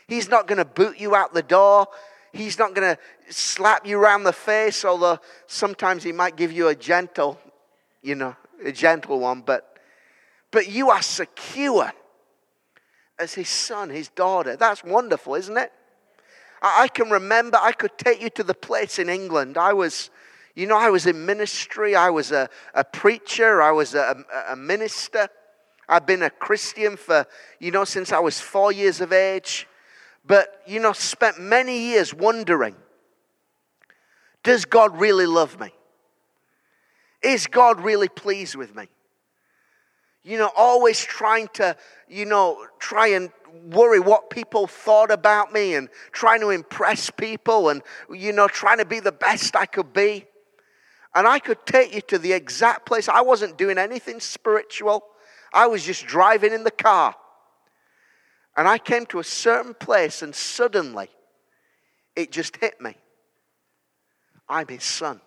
He's 0.09 0.28
not 0.28 0.47
going 0.47 0.59
to 0.59 0.64
boot 0.64 0.99
you 0.99 1.14
out 1.14 1.33
the 1.33 1.42
door. 1.42 1.87
He's 2.32 2.58
not 2.58 2.74
going 2.74 2.96
to 2.96 3.32
slap 3.32 3.86
you 3.86 3.98
around 3.98 4.24
the 4.24 4.32
face, 4.32 4.84
although 4.84 5.18
sometimes 5.46 6.02
he 6.02 6.12
might 6.12 6.36
give 6.36 6.50
you 6.50 6.68
a 6.68 6.74
gentle, 6.74 7.38
you 8.02 8.14
know, 8.14 8.34
a 8.64 8.72
gentle 8.72 9.20
one, 9.20 9.42
but, 9.42 9.78
but 10.50 10.68
you 10.68 10.90
are 10.90 11.02
secure 11.02 11.92
as 13.18 13.34
his 13.34 13.48
son, 13.48 13.90
his 13.90 14.08
daughter. 14.08 14.56
That's 14.56 14.82
wonderful, 14.82 15.34
isn't 15.34 15.56
it? 15.56 15.72
I, 16.62 16.84
I 16.84 16.88
can 16.88 17.10
remember, 17.10 17.58
I 17.60 17.72
could 17.72 17.98
take 17.98 18.22
you 18.22 18.30
to 18.30 18.42
the 18.42 18.54
place 18.54 18.98
in 18.98 19.10
England. 19.10 19.58
I 19.58 19.74
was, 19.74 20.10
you 20.54 20.66
know, 20.66 20.78
I 20.78 20.88
was 20.88 21.06
in 21.06 21.26
ministry, 21.26 21.94
I 21.94 22.08
was 22.08 22.32
a, 22.32 22.48
a 22.74 22.84
preacher, 22.84 23.60
I 23.60 23.72
was 23.72 23.94
a, 23.94 24.24
a 24.48 24.56
minister. 24.56 25.28
I've 25.88 26.06
been 26.06 26.22
a 26.22 26.30
Christian 26.30 26.96
for, 26.96 27.26
you 27.58 27.70
know, 27.70 27.84
since 27.84 28.12
I 28.12 28.20
was 28.20 28.40
four 28.40 28.72
years 28.72 29.02
of 29.02 29.12
age 29.12 29.66
but, 30.25 30.62
you 30.67 30.81
know, 30.81 30.93
spent 30.93 31.41
many 31.41 31.79
years 31.79 32.14
wondering 32.14 32.76
does 34.43 34.64
God 34.64 34.99
really 35.00 35.26
love 35.26 35.61
me? 35.61 35.73
Is 37.23 37.47
God 37.47 37.81
really 37.81 38.09
pleased 38.09 38.57
with 38.57 38.75
me? 38.75 38.88
You 40.25 40.38
know, 40.38 40.50
always 40.57 41.00
trying 41.00 41.49
to, 41.55 41.76
you 42.09 42.25
know, 42.25 42.67
try 42.79 43.09
and 43.09 43.31
worry 43.67 44.00
what 44.00 44.31
people 44.31 44.67
thought 44.67 45.11
about 45.11 45.52
me 45.52 45.75
and 45.75 45.88
trying 46.11 46.41
to 46.41 46.50
impress 46.50 47.11
people 47.11 47.69
and, 47.69 47.83
you 48.11 48.33
know, 48.33 48.49
trying 48.49 48.79
to 48.79 48.85
be 48.85 48.99
the 48.99 49.12
best 49.12 49.55
I 49.55 49.67
could 49.67 49.93
be. 49.93 50.26
And 51.14 51.26
I 51.26 51.38
could 51.38 51.64
take 51.67 51.95
you 51.95 52.00
to 52.02 52.19
the 52.19 52.33
exact 52.33 52.87
place. 52.87 53.09
I 53.09 53.21
wasn't 53.21 53.59
doing 53.59 53.79
anything 53.79 54.21
spiritual, 54.21 55.05
I 55.52 55.67
was 55.67 55.85
just 55.85 56.07
driving 56.07 56.52
in 56.52 56.64
the 56.64 56.71
car. 56.71 57.14
And 58.56 58.68
I 58.68 58.78
came 58.78 59.06
to 59.06 59.18
a 59.18 59.25
certain 59.25 59.75
place, 59.75 60.23
and 60.23 60.35
suddenly 60.35 61.09
it 62.14 62.30
just 62.30 62.56
hit 62.56 62.80
me. 62.80 62.97
I'm 64.49 64.68
his 64.68 64.85
son. 64.85 65.21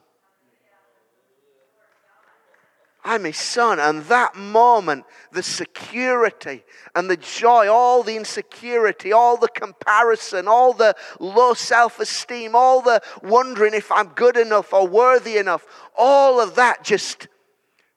I'm 3.03 3.23
his 3.23 3.37
son. 3.37 3.79
And 3.79 4.03
that 4.05 4.35
moment, 4.35 5.05
the 5.31 5.43
security 5.43 6.63
and 6.95 7.09
the 7.09 7.17
joy, 7.17 7.67
all 7.67 8.01
the 8.01 8.15
insecurity, 8.15 9.11
all 9.11 9.37
the 9.37 9.47
comparison, 9.47 10.47
all 10.47 10.73
the 10.73 10.95
low 11.19 11.53
self 11.53 11.99
esteem, 11.99 12.55
all 12.55 12.81
the 12.81 13.01
wondering 13.21 13.75
if 13.75 13.91
I'm 13.91 14.09
good 14.09 14.37
enough 14.37 14.73
or 14.73 14.87
worthy 14.87 15.37
enough, 15.37 15.65
all 15.95 16.41
of 16.41 16.55
that 16.55 16.83
just 16.83 17.27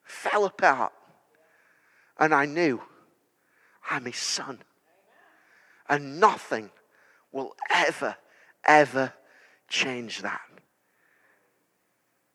fell 0.05 0.45
apart. 0.45 0.93
And 2.19 2.35
I 2.35 2.45
knew 2.45 2.83
I'm 3.91 4.05
his 4.05 4.17
son. 4.17 4.59
And 5.89 6.21
nothing 6.21 6.71
will 7.33 7.55
ever, 7.71 8.17
ever 8.65 9.13
change 9.69 10.23
that. 10.23 10.41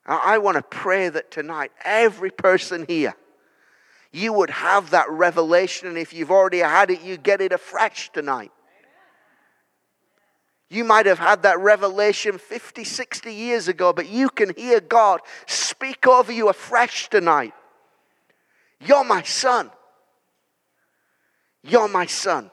I 0.06 0.38
want 0.38 0.56
to 0.56 0.62
pray 0.62 1.08
that 1.08 1.30
tonight, 1.30 1.72
every 1.82 2.30
person 2.30 2.84
here, 2.86 3.14
you 4.12 4.32
would 4.34 4.50
have 4.50 4.90
that 4.90 5.10
revelation. 5.10 5.88
And 5.88 5.96
if 5.96 6.12
you've 6.12 6.30
already 6.30 6.58
had 6.58 6.90
it, 6.90 7.02
you 7.02 7.16
get 7.16 7.40
it 7.40 7.52
afresh 7.52 8.10
tonight. 8.12 8.52
You 10.68 10.84
might 10.84 11.06
have 11.06 11.18
had 11.18 11.42
that 11.42 11.58
revelation 11.58 12.38
50, 12.38 12.84
60 12.84 13.32
years 13.32 13.68
ago, 13.68 13.92
but 13.92 14.08
you 14.08 14.28
can 14.28 14.52
hear 14.56 14.80
God 14.80 15.20
speak 15.46 16.06
over 16.06 16.32
you 16.32 16.48
afresh 16.48 17.08
tonight. 17.08 17.54
You're 18.80 19.04
my 19.04 19.22
son. 19.22 19.70
You're 21.62 21.88
my 21.88 22.06
son. 22.06 22.50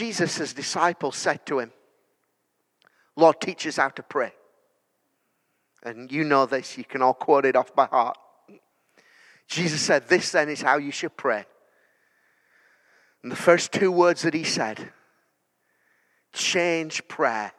Jesus' 0.00 0.54
disciples 0.54 1.14
said 1.14 1.44
to 1.44 1.58
him, 1.58 1.70
Lord, 3.16 3.38
teach 3.38 3.66
us 3.66 3.76
how 3.76 3.90
to 3.90 4.02
pray. 4.02 4.32
And 5.82 6.10
you 6.10 6.24
know 6.24 6.46
this, 6.46 6.78
you 6.78 6.84
can 6.84 7.02
all 7.02 7.12
quote 7.12 7.44
it 7.44 7.54
off 7.54 7.74
by 7.74 7.84
heart. 7.84 8.16
Jesus 9.46 9.82
said, 9.82 10.08
This 10.08 10.32
then 10.32 10.48
is 10.48 10.62
how 10.62 10.78
you 10.78 10.90
should 10.90 11.18
pray. 11.18 11.44
And 13.22 13.30
the 13.30 13.36
first 13.36 13.72
two 13.72 13.92
words 13.92 14.22
that 14.22 14.32
he 14.32 14.42
said 14.42 14.90
changed 16.32 17.06
prayer 17.06 17.52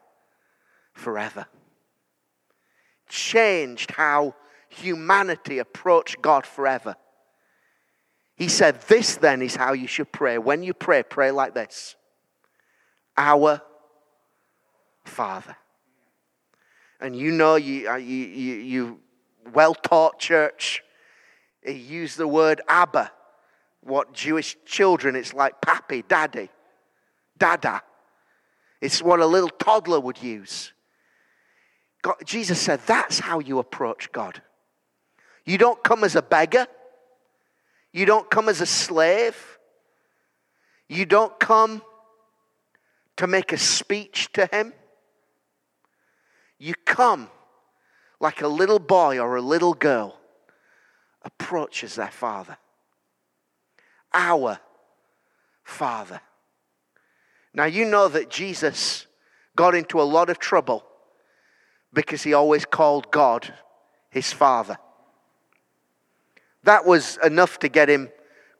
forever. 0.93 1.45
Changed 3.07 3.91
how 3.91 4.33
humanity 4.67 5.59
approached 5.59 6.23
God 6.23 6.47
forever. 6.47 6.95
He 8.35 8.47
said, 8.47 8.81
This 8.87 9.17
then 9.17 9.43
is 9.43 9.55
how 9.55 9.73
you 9.73 9.85
should 9.85 10.11
pray. 10.11 10.39
When 10.39 10.63
you 10.63 10.73
pray, 10.73 11.03
pray 11.03 11.29
like 11.29 11.53
this 11.53 11.97
our 13.21 13.61
Father. 15.05 15.55
And 16.99 17.15
you 17.15 17.31
know, 17.31 17.55
you, 17.55 17.89
uh, 17.89 17.95
you, 17.95 18.15
you, 18.15 18.53
you 18.55 18.99
well 19.53 19.75
taught 19.75 20.19
church, 20.19 20.83
he 21.63 21.73
used 21.73 22.17
the 22.17 22.27
word 22.27 22.61
Abba. 22.67 23.11
What 23.83 24.13
Jewish 24.13 24.57
children, 24.65 25.15
it's 25.15 25.33
like 25.33 25.59
pappy, 25.61 26.03
daddy, 26.07 26.49
dada. 27.37 27.81
It's 28.79 29.01
what 29.01 29.19
a 29.19 29.25
little 29.25 29.49
toddler 29.49 29.99
would 29.99 30.21
use. 30.21 30.73
God, 32.03 32.15
Jesus 32.25 32.59
said, 32.59 32.79
that's 32.85 33.19
how 33.19 33.39
you 33.39 33.59
approach 33.59 34.11
God. 34.11 34.41
You 35.45 35.57
don't 35.57 35.83
come 35.83 36.03
as 36.03 36.15
a 36.15 36.21
beggar. 36.21 36.67
You 37.91 38.05
don't 38.05 38.29
come 38.29 38.49
as 38.49 38.61
a 38.61 38.65
slave. 38.65 39.59
You 40.87 41.05
don't 41.05 41.39
come 41.39 41.81
to 43.21 43.27
make 43.27 43.53
a 43.53 43.57
speech 43.57 44.31
to 44.33 44.47
him. 44.47 44.73
You 46.57 46.73
come 46.87 47.29
like 48.19 48.41
a 48.41 48.47
little 48.47 48.79
boy 48.79 49.19
or 49.19 49.35
a 49.35 49.41
little 49.43 49.75
girl 49.75 50.17
approaches 51.21 51.93
their 51.93 52.09
father. 52.09 52.57
Our 54.11 54.57
father. 55.63 56.19
Now, 57.53 57.65
you 57.65 57.85
know 57.85 58.07
that 58.07 58.31
Jesus 58.31 59.05
got 59.55 59.75
into 59.75 60.01
a 60.01 60.09
lot 60.17 60.31
of 60.31 60.39
trouble 60.39 60.83
because 61.93 62.23
he 62.23 62.33
always 62.33 62.65
called 62.65 63.11
God 63.11 63.53
his 64.09 64.33
father. 64.33 64.79
That 66.63 66.87
was 66.87 67.19
enough 67.23 67.59
to 67.59 67.69
get 67.69 67.87
him 67.87 68.09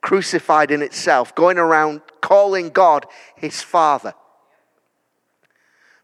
crucified 0.02 0.70
in 0.70 0.82
itself, 0.82 1.34
going 1.34 1.58
around 1.58 2.02
calling 2.20 2.68
God 2.68 3.06
his 3.34 3.60
father. 3.60 4.14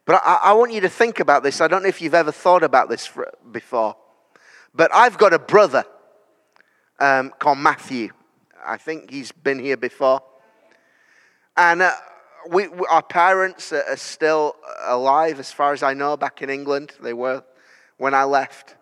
But 0.09 0.23
I, 0.25 0.38
I, 0.43 0.53
want 0.55 0.73
you 0.73 0.81
to 0.81 0.88
think 0.88 1.21
about 1.21 1.43
this. 1.43 1.61
I 1.61 1.69
don't 1.69 1.83
know 1.83 1.88
if 1.91 2.00
you've 2.00 2.15
ever 2.15 2.33
thought 2.33 2.62
about 2.62 2.88
this 2.88 3.05
for, 3.05 3.31
before. 3.53 3.95
But 4.75 4.91
I've 4.95 5.19
got 5.19 5.35
a 5.35 5.38
brother 5.38 5.85
um, 6.99 7.31
called 7.38 7.59
Matthew. 7.59 8.09
I 8.67 8.79
think 8.79 9.11
he's 9.11 9.33
been 9.33 9.59
here 9.59 9.77
before. 9.77 10.23
And 11.59 11.83
uh, 11.83 11.93
we, 12.49 12.69
we, 12.69 12.87
our 12.88 13.03
parents 13.03 13.71
are 13.71 13.99
still 13.99 14.57
alive, 14.87 15.38
as 15.38 15.53
far 15.53 15.75
as 15.75 15.83
I 15.83 15.93
know, 15.93 16.17
back 16.17 16.41
in 16.41 16.49
England. 16.49 16.95
They 17.03 17.12
were 17.12 17.45
when 17.99 18.15
I 18.15 18.25
left. 18.25 18.77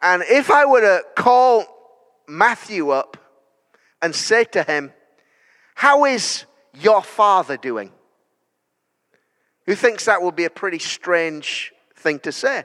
And 0.00 0.22
if 0.28 0.48
I 0.48 0.64
were 0.64 0.82
to 0.82 1.02
call 1.16 1.64
Matthew 2.28 2.90
up 2.90 3.16
and 4.00 4.14
say 4.14 4.44
to 4.44 4.62
him, 4.62 4.92
How 5.74 6.04
is 6.04 6.44
your 6.72 7.02
father 7.02 7.56
doing? 7.56 7.90
Who 9.66 9.74
thinks 9.74 10.04
that 10.04 10.22
would 10.22 10.36
be 10.36 10.44
a 10.44 10.50
pretty 10.50 10.78
strange 10.78 11.72
thing 11.96 12.20
to 12.20 12.32
say? 12.32 12.64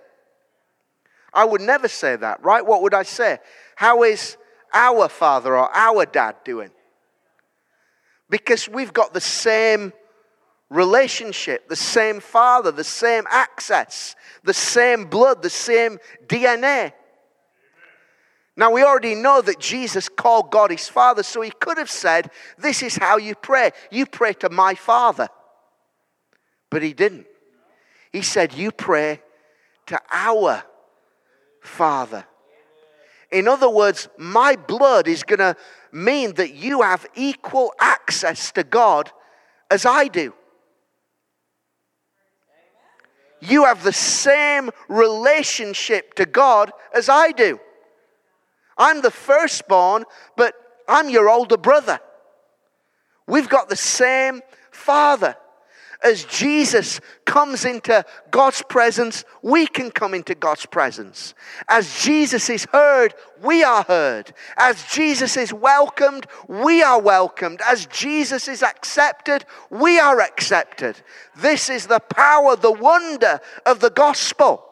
I 1.34 1.46
would 1.46 1.62
never 1.62 1.88
say 1.88 2.15
that, 2.15 2.43
right? 2.43 2.65
What 2.65 2.81
would 2.84 2.93
I 2.93 3.03
say? 3.03 3.39
How 3.75 4.03
is 4.03 4.38
our 4.74 5.10
father 5.10 5.58
or 5.58 5.74
our 5.75 6.05
dad 6.05 6.36
doing? 6.43 6.72
Because 8.29 8.70
we've 8.70 8.93
got 8.93 9.13
the 9.13 9.22
same 9.22 9.93
relationship, 10.70 11.67
the 11.67 11.75
same 11.75 12.20
father, 12.20 12.72
the 12.72 12.84
same 12.84 13.25
access, 13.29 14.15
the 14.43 14.53
same 14.53 15.05
blood, 15.05 15.41
the 15.41 15.50
same 15.50 16.00
DNA. 16.27 16.93
Now, 18.55 18.72
we 18.72 18.84
already 18.84 19.15
know 19.15 19.41
that 19.41 19.60
Jesus 19.60 20.10
called 20.10 20.51
God 20.51 20.72
his 20.72 20.88
Father, 20.88 21.24
so 21.24 21.41
he 21.41 21.51
could 21.51 21.77
have 21.77 21.89
said, 21.89 22.29
This 22.58 22.84
is 22.84 22.96
how 22.96 23.17
you 23.17 23.34
pray. 23.34 23.72
You 23.89 24.05
pray 24.05 24.34
to 24.34 24.50
my 24.50 24.75
Father. 24.75 25.29
But 26.72 26.82
he 26.82 26.94
didn't. 26.94 27.28
He 28.12 28.24
said, 28.24 28.54
You 28.54 28.72
pray 28.72 29.22
to 29.86 30.01
our 30.10 30.63
Father. 31.62 32.25
In 33.30 33.48
other 33.48 33.70
words, 33.70 34.10
my 34.18 34.56
blood 34.56 35.08
is 35.08 35.24
going 35.24 35.40
to 35.40 35.56
mean 35.92 36.34
that 36.36 36.54
you 36.54 36.82
have 36.82 37.06
equal 37.13 37.74
access 37.80 38.51
to 38.54 38.63
God 38.63 39.12
as 39.70 39.86
I 39.86 40.08
do. 40.08 40.34
You 43.40 43.66
have 43.66 43.84
the 43.84 43.94
same 43.94 44.70
relationship 44.88 46.13
to 46.16 46.25
God 46.25 46.72
as 46.94 47.10
I 47.10 47.32
do. 47.32 47.60
I'm 48.78 49.01
the 49.01 49.12
firstborn, 49.12 50.06
but 50.38 50.54
I'm 50.88 51.10
your 51.10 51.30
older 51.30 51.58
brother. 51.58 52.00
We've 53.28 53.50
got 53.50 53.70
the 53.70 53.75
same 53.75 54.42
father 54.72 55.36
as 56.03 56.24
Jesus 56.25 57.00
comes 57.25 57.64
into 57.64 58.03
God's 58.31 58.64
presence, 58.64 59.24
we 59.44 59.68
can 59.68 59.92
come 59.92 60.14
into 60.14 60.33
God's 60.33 60.66
presence. 60.66 61.35
As 61.68 62.01
Jesus 62.01 62.50
is 62.50 62.66
heard, 62.66 63.14
we 63.44 63.64
are 63.64 63.83
heard. 63.83 64.33
As 64.57 64.83
Jesus 64.85 65.37
is 65.37 65.53
welcomed, 65.53 66.25
we 66.48 66.81
are 66.81 67.00
welcomed. 67.00 67.61
As 67.68 67.85
Jesus 67.85 68.48
is 68.48 68.64
accepted, 68.64 69.46
we 69.70 70.00
are 70.00 70.22
accepted. 70.22 71.00
This 71.37 71.70
is 71.70 71.85
the 71.85 72.00
power, 72.00 72.55
the 72.55 72.72
wonder 72.72 73.40
of 73.66 73.79
the 73.79 73.92
gospel. 73.92 74.66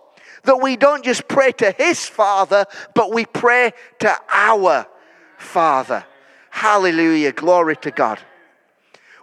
That 0.46 0.62
we 0.62 0.78
don't 0.78 1.04
just 1.04 1.28
pray 1.28 1.52
to 1.54 1.72
his 1.78 2.08
Father, 2.08 2.66
but 2.96 3.14
we 3.14 3.26
pray 3.26 3.74
to 4.00 4.16
our 4.34 4.88
Father. 5.38 6.06
Hallelujah. 6.50 7.34
Glory 7.34 7.76
to 7.78 7.92
God. 7.92 8.20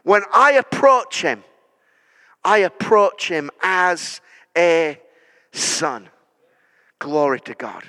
When 0.04 0.22
I 0.32 0.52
approach 0.52 1.22
him, 1.22 1.42
I 2.46 2.58
approach 2.58 3.26
him 3.26 3.50
as 3.60 4.20
a 4.56 5.00
son. 5.52 6.08
Glory 7.00 7.40
to 7.40 7.54
God. 7.54 7.82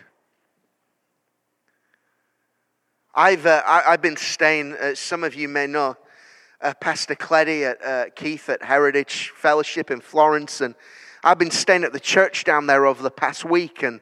I've, 3.14 3.46
uh, 3.46 3.62
I, 3.64 3.92
have 3.92 4.02
been 4.02 4.18
staying, 4.18 4.74
uh, 4.74 4.96
some 4.96 5.24
of 5.24 5.36
you 5.36 5.48
may 5.48 5.68
know, 5.68 5.96
uh, 6.60 6.74
Pastor 6.82 7.14
Cleddie 7.14 7.66
at 7.66 7.86
uh, 7.86 8.06
Keith 8.16 8.50
at 8.50 8.64
Heritage 8.64 9.32
Fellowship 9.36 9.92
in 9.92 10.02
Florence, 10.02 10.60
and 10.60 10.74
I've 11.24 11.38
been 11.38 11.52
staying 11.52 11.84
at 11.84 11.94
the 11.94 12.00
church 12.00 12.44
down 12.44 12.66
there 12.66 12.88
over 12.88 13.04
the 13.04 13.12
past 13.12 13.46
week, 13.46 13.84
and 13.84 14.02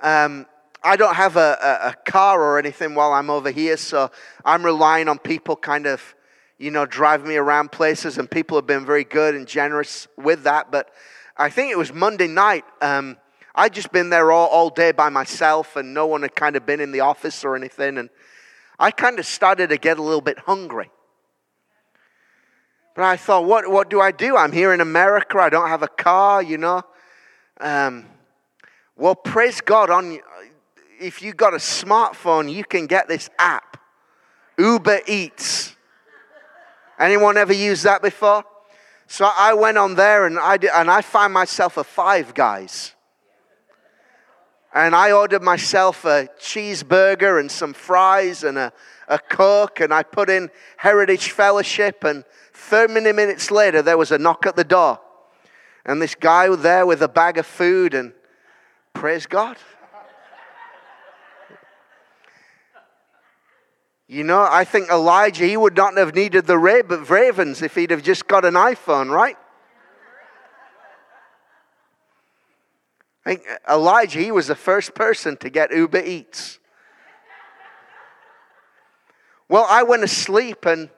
um, 0.00 0.46
I 0.84 0.94
don't 0.94 1.16
have 1.16 1.36
a, 1.36 1.58
a, 1.60 1.88
a, 1.88 1.94
car 2.08 2.40
or 2.40 2.60
anything 2.60 2.94
while 2.94 3.12
I'm 3.12 3.30
over 3.30 3.50
here, 3.50 3.76
so 3.76 4.12
I'm 4.44 4.64
relying 4.64 5.08
on 5.08 5.18
people 5.18 5.56
kind 5.56 5.86
of 5.86 6.14
you 6.58 6.70
know, 6.70 6.86
drive 6.86 7.24
me 7.24 7.36
around 7.36 7.72
places, 7.72 8.18
and 8.18 8.30
people 8.30 8.56
have 8.56 8.66
been 8.66 8.86
very 8.86 9.04
good 9.04 9.34
and 9.34 9.46
generous 9.46 10.08
with 10.16 10.44
that. 10.44 10.70
But 10.70 10.90
I 11.36 11.50
think 11.50 11.70
it 11.70 11.78
was 11.78 11.92
Monday 11.92 12.28
night. 12.28 12.64
Um, 12.80 13.16
I'd 13.54 13.72
just 13.72 13.92
been 13.92 14.10
there 14.10 14.32
all, 14.32 14.48
all 14.48 14.70
day 14.70 14.92
by 14.92 15.08
myself, 15.08 15.76
and 15.76 15.94
no 15.94 16.06
one 16.06 16.22
had 16.22 16.34
kind 16.34 16.56
of 16.56 16.66
been 16.66 16.80
in 16.80 16.92
the 16.92 17.00
office 17.00 17.44
or 17.44 17.56
anything. 17.56 17.98
And 17.98 18.10
I 18.78 18.90
kind 18.90 19.18
of 19.18 19.26
started 19.26 19.70
to 19.70 19.78
get 19.78 19.98
a 19.98 20.02
little 20.02 20.20
bit 20.20 20.38
hungry. 20.38 20.90
But 22.94 23.04
I 23.04 23.16
thought, 23.16 23.44
what, 23.44 23.70
what 23.70 23.90
do 23.90 24.00
I 24.00 24.10
do? 24.10 24.36
I'm 24.36 24.52
here 24.52 24.72
in 24.72 24.80
America. 24.80 25.38
I 25.38 25.50
don't 25.50 25.68
have 25.68 25.82
a 25.82 25.88
car, 25.88 26.42
you 26.42 26.56
know. 26.56 26.82
Um, 27.60 28.06
well, 28.96 29.14
praise 29.14 29.60
God. 29.60 29.90
On 29.90 30.18
if 30.98 31.20
you've 31.20 31.36
got 31.36 31.52
a 31.52 31.58
smartphone, 31.58 32.50
you 32.50 32.64
can 32.64 32.86
get 32.86 33.06
this 33.06 33.28
app, 33.38 33.78
Uber 34.58 35.00
Eats. 35.06 35.75
Anyone 36.98 37.36
ever 37.36 37.52
used 37.52 37.84
that 37.84 38.02
before? 38.02 38.44
So 39.06 39.28
I 39.36 39.54
went 39.54 39.78
on 39.78 39.94
there 39.94 40.26
and 40.26 40.38
I, 40.38 40.56
did, 40.56 40.70
and 40.74 40.90
I 40.90 41.00
found 41.00 41.32
myself 41.32 41.76
a 41.76 41.84
Five 41.84 42.34
Guys. 42.34 42.94
And 44.74 44.94
I 44.94 45.12
ordered 45.12 45.42
myself 45.42 46.04
a 46.04 46.28
cheeseburger 46.38 47.40
and 47.40 47.50
some 47.50 47.72
fries 47.72 48.44
and 48.44 48.58
a, 48.58 48.72
a 49.08 49.18
Coke. 49.18 49.80
And 49.80 49.92
I 49.94 50.02
put 50.02 50.28
in 50.28 50.50
Heritage 50.76 51.30
Fellowship. 51.30 52.04
And 52.04 52.24
30 52.52 53.12
minutes 53.12 53.50
later, 53.50 53.80
there 53.80 53.96
was 53.96 54.12
a 54.12 54.18
knock 54.18 54.44
at 54.44 54.56
the 54.56 54.64
door. 54.64 55.00
And 55.86 56.02
this 56.02 56.14
guy 56.14 56.54
there 56.56 56.84
with 56.84 57.00
a 57.02 57.08
bag 57.08 57.38
of 57.38 57.46
food. 57.46 57.94
And 57.94 58.12
praise 58.92 59.24
God. 59.24 59.56
You 64.08 64.22
know, 64.22 64.46
I 64.48 64.64
think 64.64 64.88
Elijah, 64.88 65.44
he 65.44 65.56
would 65.56 65.76
not 65.76 65.96
have 65.96 66.14
needed 66.14 66.46
the 66.46 66.58
ravens 66.58 67.60
if 67.62 67.74
he'd 67.74 67.90
have 67.90 68.02
just 68.02 68.28
got 68.28 68.44
an 68.44 68.54
iPhone, 68.54 69.10
right? 69.10 69.36
I 73.24 73.30
think 73.30 73.42
Elijah, 73.68 74.20
he 74.20 74.30
was 74.30 74.46
the 74.46 74.54
first 74.54 74.94
person 74.94 75.36
to 75.38 75.50
get 75.50 75.72
Uber 75.72 76.02
Eats. 76.04 76.60
Well, 79.48 79.66
I 79.68 79.82
went 79.82 80.02
to 80.02 80.08
sleep, 80.08 80.64
and 80.66 80.90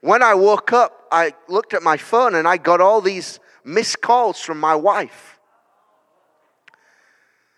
when 0.00 0.22
I 0.22 0.34
woke 0.34 0.72
up, 0.72 1.08
I 1.10 1.34
looked 1.48 1.74
at 1.74 1.82
my 1.82 1.96
phone 1.96 2.36
and 2.36 2.46
I 2.46 2.56
got 2.56 2.80
all 2.80 3.00
these 3.00 3.40
missed 3.64 4.00
calls 4.00 4.38
from 4.38 4.60
my 4.60 4.74
wife. 4.76 5.38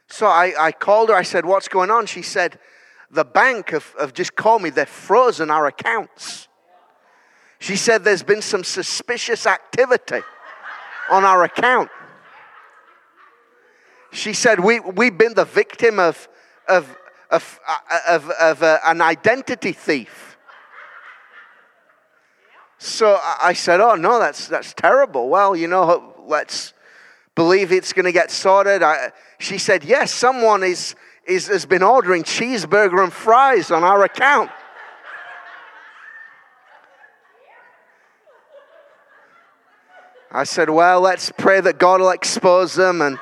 So 0.08 0.26
I, 0.26 0.54
I 0.58 0.72
called 0.72 1.08
her. 1.08 1.14
I 1.14 1.22
said, 1.22 1.44
What's 1.44 1.68
going 1.68 1.90
on? 1.90 2.06
She 2.06 2.22
said, 2.22 2.58
the 3.16 3.24
bank 3.24 3.70
have, 3.70 3.94
have 3.98 4.12
just 4.12 4.36
called 4.36 4.62
me, 4.62 4.70
they've 4.70 4.88
frozen 4.88 5.50
our 5.50 5.66
accounts. 5.66 6.46
She 7.58 7.74
said 7.74 8.04
there's 8.04 8.22
been 8.22 8.42
some 8.42 8.62
suspicious 8.62 9.46
activity 9.46 10.20
on 11.10 11.24
our 11.24 11.42
account. 11.42 11.90
She 14.12 14.34
said 14.34 14.60
we, 14.60 14.80
we've 14.80 15.16
been 15.16 15.34
the 15.34 15.46
victim 15.46 15.98
of, 15.98 16.28
of, 16.68 16.96
of, 17.30 17.58
of, 18.06 18.30
of 18.30 18.62
uh, 18.62 18.78
an 18.84 19.00
identity 19.00 19.72
thief. 19.72 20.36
So 22.78 23.18
I 23.40 23.54
said, 23.54 23.80
Oh, 23.80 23.94
no, 23.94 24.18
that's, 24.18 24.48
that's 24.48 24.74
terrible. 24.74 25.28
Well, 25.28 25.56
you 25.56 25.66
know, 25.66 26.14
let's 26.26 26.74
believe 27.34 27.72
it's 27.72 27.94
going 27.94 28.04
to 28.04 28.12
get 28.12 28.30
sorted. 28.30 28.82
I, 28.82 29.12
she 29.38 29.56
said, 29.56 29.84
Yes, 29.84 30.12
someone 30.12 30.62
is 30.62 30.94
is, 31.26 31.48
has 31.48 31.66
been 31.66 31.82
ordering 31.82 32.22
cheeseburger 32.22 33.02
and 33.02 33.12
fries 33.12 33.70
on 33.70 33.82
our 33.84 34.04
account. 34.04 34.50
I 40.30 40.44
said, 40.44 40.68
Well, 40.68 41.00
let's 41.00 41.32
pray 41.36 41.60
that 41.60 41.78
God 41.78 42.00
will 42.00 42.10
expose 42.10 42.74
them. 42.74 43.00
And 43.00 43.18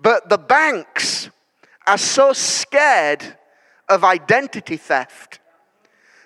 but 0.00 0.28
the 0.28 0.38
banks 0.38 1.28
are 1.86 1.98
so 1.98 2.32
scared 2.32 3.36
of 3.88 4.04
identity 4.04 4.76
theft 4.76 5.40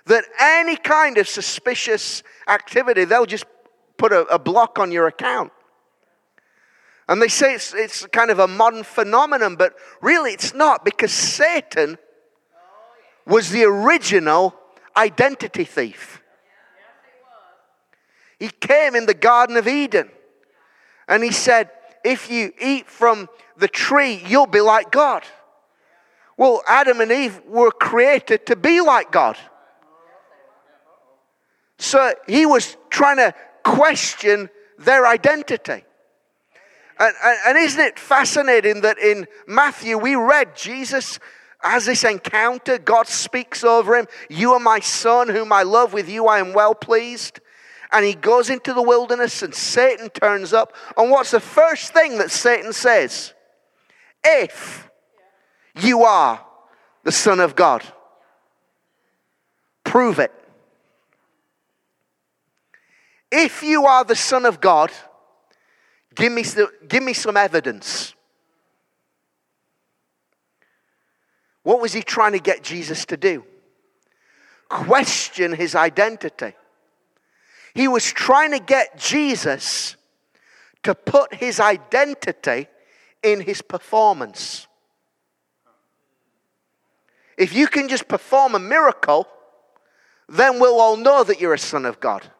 that 0.04 0.24
any 0.38 0.76
kind 0.76 1.18
of 1.18 1.28
suspicious 1.28 2.22
activity, 2.48 3.04
they'll 3.04 3.26
just 3.26 3.46
put 3.96 4.12
a, 4.12 4.20
a 4.26 4.38
block 4.38 4.78
on 4.78 4.92
your 4.92 5.06
account. 5.06 5.52
And 7.09 7.23
they 7.23 7.29
say 7.29 7.55
it's, 7.55 7.73
it's 7.73 8.07
kind 8.07 8.31
of 8.31 8.38
a 8.38 8.49
modern 8.49 8.83
phenomenon, 8.83 9.57
but 9.57 9.75
really 10.01 10.33
it's 10.33 10.55
not 10.55 10.85
because 10.85 11.12
Satan 11.12 11.99
was 13.27 13.51
the 13.51 13.64
original 13.64 14.55
identity 14.97 15.64
thief. 15.64 16.23
He 18.38 18.49
came 18.49 18.95
in 18.95 19.07
the 19.07 19.14
Garden 19.14 19.57
of 19.57 19.66
Eden 19.69 20.11
and 21.09 21.23
he 21.23 21.31
said, 21.31 21.71
If 22.05 22.31
you 22.31 22.53
eat 22.61 22.88
from 22.88 23.29
the 23.57 23.69
tree, 23.69 24.23
you'll 24.27 24.47
be 24.47 24.61
like 24.61 24.90
God. 24.90 25.23
Well, 26.37 26.62
Adam 26.66 27.01
and 27.01 27.11
Eve 27.11 27.40
were 27.47 27.71
created 27.71 28.47
to 28.47 28.57
be 28.57 28.81
like 28.81 29.11
God. 29.11 29.38
So 31.79 32.14
he 32.27 32.45
was 32.45 32.77
trying 32.90 33.16
to 33.16 33.35
question 33.64 34.51
their 34.79 35.07
identity. 35.07 35.86
And, 36.98 37.14
and, 37.22 37.38
and, 37.46 37.59
isn't 37.59 37.80
it 37.80 37.98
fascinating 37.98 38.80
that 38.80 38.98
in 38.98 39.26
Matthew 39.46 39.98
we 39.98 40.16
read 40.16 40.56
Jesus 40.56 41.18
has 41.61 41.85
this 41.85 42.04
encounter? 42.04 42.78
God 42.78 43.06
speaks 43.06 43.64
over 43.64 43.96
him. 43.96 44.06
You 44.30 44.54
are 44.54 44.61
my 44.61 44.80
son, 44.80 45.28
whom 45.28 45.52
I 45.52 45.62
love. 45.62 45.92
With 45.92 46.09
you 46.09 46.26
I 46.26 46.38
am 46.38 46.54
well 46.54 46.74
pleased. 46.74 47.40
And 47.92 48.04
he 48.04 48.14
goes 48.14 48.50
into 48.50 48.72
the 48.72 48.82
wilderness, 48.82 49.42
and 49.42 49.54
Satan 49.54 50.09
turns 50.09 50.52
up. 50.52 50.74
And 50.96 51.11
what's 51.11 51.30
the 51.30 51.40
first 51.40 51.92
thing 51.92 52.18
that 52.18 52.30
Satan 52.30 52.72
says? 52.72 53.35
If 54.24 54.90
you 55.76 56.02
are 56.02 56.44
the 57.04 57.12
Son 57.12 57.40
of 57.40 57.54
God, 57.54 57.85
prove 59.85 60.18
it. 60.18 60.32
If 63.30 63.62
you 63.62 63.87
are 63.87 64.04
the 64.04 64.16
Son 64.16 64.46
of 64.46 64.61
God, 64.61 64.90
give 66.16 66.33
me, 66.33 66.44
give 66.88 67.02
me 67.02 67.12
some 67.12 67.37
evidence. 67.37 68.14
What 71.62 71.81
was 71.81 71.92
he 71.92 72.02
trying 72.02 72.33
to 72.33 72.38
get 72.38 72.62
Jesus 72.62 73.05
to 73.07 73.16
do? 73.16 73.44
Question 74.68 75.52
his 75.52 75.74
identity. 75.74 76.55
He 77.74 77.88
was 77.88 78.05
trying 78.05 78.52
to 78.52 78.59
get 78.59 78.98
Jesus 78.98 79.96
to 80.83 80.94
put 80.94 81.35
his 81.35 81.61
identity 81.61 82.68
in 83.22 83.40
his 83.40 83.62
performance. 83.62 84.66
If 87.37 87.55
you 87.55 87.66
can 87.66 87.88
just 87.88 88.09
perform 88.09 88.55
a 88.55 88.59
miracle, 88.59 89.29
then 90.29 90.59
we'll 90.59 90.81
all 90.81 90.96
know 90.96 91.22
that 91.24 91.40
you're 91.40 91.55
a 91.55 91.59
son 91.59 91.85
of 91.85 92.00
God. 92.00 92.31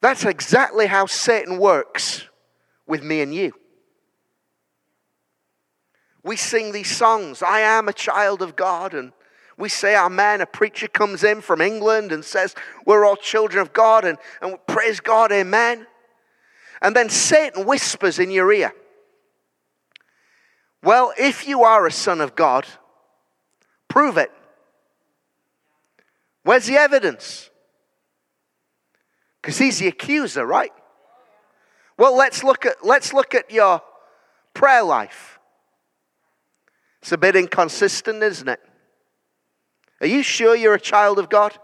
That's 0.00 0.24
exactly 0.24 0.86
how 0.86 1.06
Satan 1.06 1.58
works 1.58 2.26
with 2.86 3.02
me 3.02 3.20
and 3.20 3.34
you. 3.34 3.52
We 6.22 6.36
sing 6.36 6.72
these 6.72 6.94
songs, 6.94 7.42
I 7.42 7.60
am 7.60 7.88
a 7.88 7.92
child 7.92 8.42
of 8.42 8.56
God, 8.56 8.94
and 8.94 9.12
we 9.56 9.68
say 9.68 9.96
amen. 9.96 10.40
A 10.40 10.46
preacher 10.46 10.88
comes 10.88 11.22
in 11.24 11.40
from 11.40 11.60
England 11.60 12.12
and 12.12 12.24
says, 12.24 12.54
We're 12.86 13.04
all 13.04 13.16
children 13.16 13.60
of 13.60 13.72
God, 13.72 14.04
and, 14.04 14.18
and 14.40 14.56
praise 14.66 15.00
God, 15.00 15.32
amen. 15.32 15.86
And 16.82 16.96
then 16.96 17.10
Satan 17.10 17.66
whispers 17.66 18.18
in 18.18 18.30
your 18.30 18.52
ear, 18.52 18.72
Well, 20.82 21.12
if 21.18 21.46
you 21.46 21.62
are 21.62 21.86
a 21.86 21.92
son 21.92 22.20
of 22.20 22.34
God, 22.34 22.66
prove 23.88 24.16
it. 24.16 24.30
Where's 26.42 26.66
the 26.66 26.76
evidence? 26.76 27.49
Because 29.40 29.58
he's 29.58 29.78
the 29.78 29.88
accuser, 29.88 30.44
right? 30.44 30.72
Well, 31.96 32.16
let's 32.16 32.44
look 32.44 32.66
at 32.66 32.84
let's 32.84 33.12
look 33.12 33.34
at 33.34 33.50
your 33.50 33.82
prayer 34.54 34.82
life. 34.82 35.38
It's 37.02 37.12
a 37.12 37.18
bit 37.18 37.36
inconsistent, 37.36 38.22
isn't 38.22 38.48
it? 38.48 38.60
Are 40.00 40.06
you 40.06 40.22
sure 40.22 40.54
you're 40.54 40.74
a 40.74 40.80
child 40.80 41.18
of 41.18 41.28
God? 41.28 41.58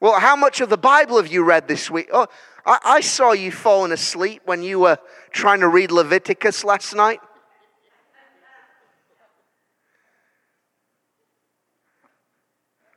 Well, 0.00 0.18
how 0.18 0.34
much 0.34 0.60
of 0.62 0.70
the 0.70 0.78
Bible 0.78 1.16
have 1.16 1.28
you 1.28 1.44
read 1.44 1.68
this 1.68 1.90
week? 1.90 2.08
Oh, 2.12 2.26
I, 2.64 2.78
I 2.84 3.00
saw 3.00 3.32
you 3.32 3.52
falling 3.52 3.92
asleep 3.92 4.42
when 4.46 4.62
you 4.62 4.80
were 4.80 4.98
trying 5.30 5.60
to 5.60 5.68
read 5.68 5.90
Leviticus 5.90 6.64
last 6.64 6.94
night. 6.94 7.20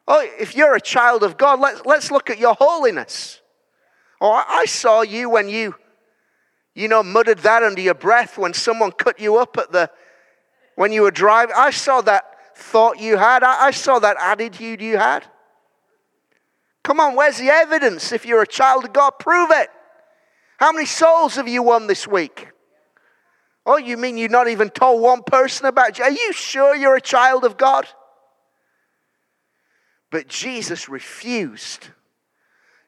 Oh, 0.08 0.28
if 0.39 0.56
you're 0.56 0.76
a 0.76 0.82
child 0.82 1.24
of 1.24 1.38
God, 1.38 1.60
let's, 1.60 1.86
let's 1.86 2.12
look 2.12 2.30
at 2.30 2.38
your 2.38 2.56
holiness. 2.56 3.42
Oh, 4.20 4.32
I 4.32 4.66
saw 4.66 5.02
you 5.02 5.30
when 5.30 5.50
you, 5.50 5.76
you 6.76 6.88
know, 6.88 7.04
muttered 7.04 7.39
that 7.39 7.63
under 7.63 7.82
your 7.82 7.94
breath 7.94 8.38
when 8.38 8.54
someone 8.54 8.92
cut 8.92 9.20
you 9.20 9.38
up 9.38 9.58
at 9.58 9.72
the, 9.72 9.89
when 10.76 10.92
you 10.92 11.04
were 11.04 11.12
driving. 11.12 11.56
I 11.58 11.72
saw 11.72 12.02
that 12.02 12.58
thought 12.58 13.00
you 13.00 13.18
had. 13.18 13.44
I, 13.44 13.68
I 13.68 13.72
saw 13.72 14.00
that 14.00 14.18
attitude 14.20 14.82
you 14.82 14.98
had. 14.98 15.26
Come 16.84 17.00
on, 17.00 17.16
where's 17.16 17.38
the 17.38 17.48
evidence? 17.48 18.12
If 18.12 18.26
you're 18.26 18.42
a 18.42 18.48
child 18.48 18.86
of 18.86 18.94
God, 18.94 19.12
prove 19.20 19.52
it. 19.52 19.70
How 20.58 20.72
many 20.72 20.86
souls 20.86 21.36
have 21.36 21.48
you 21.48 21.63
won 21.63 21.88
this 21.88 22.08
week? 22.08 22.50
Oh, 23.66 23.78
you 23.78 23.96
mean 23.96 24.18
you've 24.18 24.32
not 24.32 24.50
even 24.50 24.70
told 24.70 25.02
one 25.02 25.24
person 25.24 25.66
about 25.66 25.98
you? 25.98 26.04
Are 26.04 26.12
you 26.12 26.34
sure 26.34 26.76
you're 26.76 26.98
a 26.98 27.02
child 27.02 27.46
of 27.46 27.56
God? 27.58 27.88
But 30.13 30.28
Jesus 30.28 30.89
refused 30.89 31.88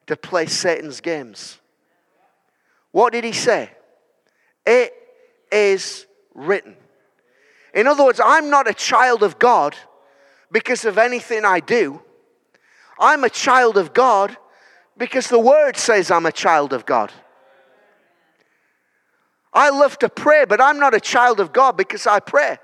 to 0.05 0.15
play 0.15 0.45
Satan's 0.45 1.01
games. 1.01 1.59
What 2.91 3.13
did 3.13 3.23
he 3.23 3.31
say? 3.31 3.71
It 4.63 4.93
is 5.51 6.05
written. 6.35 6.75
In 7.73 7.88
other 7.88 8.05
words, 8.05 8.21
I'm 8.23 8.51
not 8.51 8.69
a 8.69 8.75
child 8.75 9.23
of 9.23 9.39
God 9.39 9.75
because 10.51 10.85
of 10.85 10.99
anything 10.99 11.45
I 11.45 11.61
do. 11.61 11.99
I'm 12.99 13.23
a 13.23 13.29
child 13.31 13.79
of 13.79 13.91
God 13.91 14.38
because 14.95 15.27
the 15.27 15.39
word 15.39 15.77
says 15.77 16.11
I'm 16.11 16.27
a 16.27 16.31
child 16.31 16.73
of 16.73 16.85
God. 16.85 17.11
I 19.51 19.71
love 19.71 19.97
to 19.97 20.09
pray, 20.09 20.45
but 20.45 20.61
I'm 20.61 20.77
not 20.77 20.93
a 20.93 20.99
child 20.99 21.39
of 21.39 21.51
God 21.51 21.75
because 21.75 22.05
I 22.05 22.19
pray. 22.19 22.59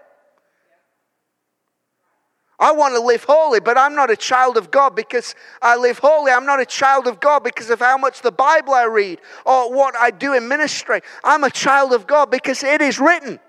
I 2.61 2.71
want 2.73 2.93
to 2.93 3.01
live 3.01 3.23
holy, 3.23 3.59
but 3.59 3.75
I'm 3.75 3.95
not 3.95 4.11
a 4.11 4.15
child 4.15 4.55
of 4.55 4.69
God 4.69 4.95
because 4.95 5.33
I 5.63 5.75
live 5.77 5.97
holy. 5.97 6.31
I'm 6.31 6.45
not 6.45 6.59
a 6.61 6.65
child 6.65 7.07
of 7.07 7.19
God 7.19 7.43
because 7.43 7.71
of 7.71 7.79
how 7.79 7.97
much 7.97 8.21
the 8.21 8.31
Bible 8.31 8.75
I 8.75 8.83
read 8.83 9.19
or 9.47 9.73
what 9.73 9.95
I 9.95 10.11
do 10.11 10.33
in 10.33 10.47
ministry. 10.47 11.01
I'm 11.23 11.43
a 11.43 11.49
child 11.49 11.91
of 11.91 12.05
God 12.05 12.29
because 12.29 12.63
it 12.63 12.79
is 12.83 12.99
written. 12.99 13.39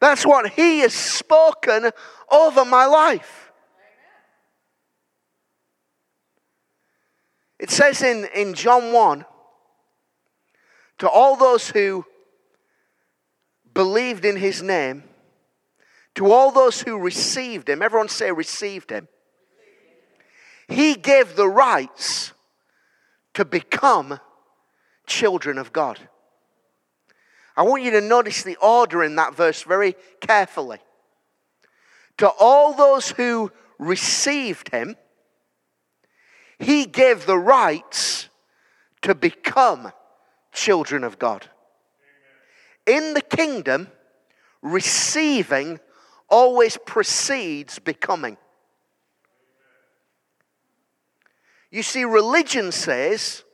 That's 0.00 0.24
what 0.24 0.48
He 0.48 0.78
has 0.78 0.94
spoken 0.94 1.90
over 2.30 2.64
my 2.64 2.86
life. 2.86 3.52
It 7.58 7.68
says 7.68 8.00
in, 8.00 8.26
in 8.34 8.54
John 8.54 8.94
1 8.94 9.26
to 10.98 11.10
all 11.10 11.36
those 11.36 11.68
who 11.68 12.06
believed 13.74 14.24
in 14.24 14.36
His 14.36 14.62
name, 14.62 15.04
to 16.16 16.32
all 16.32 16.50
those 16.50 16.80
who 16.80 16.98
received 16.98 17.68
him, 17.68 17.82
everyone 17.82 18.08
say 18.08 18.32
received 18.32 18.90
him, 18.90 19.06
he 20.66 20.94
gave 20.94 21.36
the 21.36 21.48
rights 21.48 22.32
to 23.34 23.44
become 23.44 24.18
children 25.06 25.58
of 25.58 25.72
God. 25.72 26.00
I 27.56 27.62
want 27.62 27.82
you 27.82 27.90
to 27.92 28.00
notice 28.00 28.42
the 28.42 28.56
order 28.56 29.04
in 29.04 29.16
that 29.16 29.34
verse 29.34 29.62
very 29.62 29.94
carefully. 30.20 30.78
To 32.18 32.28
all 32.28 32.72
those 32.72 33.10
who 33.10 33.52
received 33.78 34.70
him, 34.70 34.96
he 36.58 36.86
gave 36.86 37.26
the 37.26 37.38
rights 37.38 38.30
to 39.02 39.14
become 39.14 39.92
children 40.52 41.04
of 41.04 41.18
God. 41.18 41.48
In 42.86 43.12
the 43.12 43.20
kingdom, 43.20 43.88
receiving 44.62 45.78
always 46.28 46.76
precedes 46.86 47.78
becoming. 47.78 48.36
You 51.70 51.82
see, 51.82 52.04
religion 52.04 52.72
says 52.72 53.44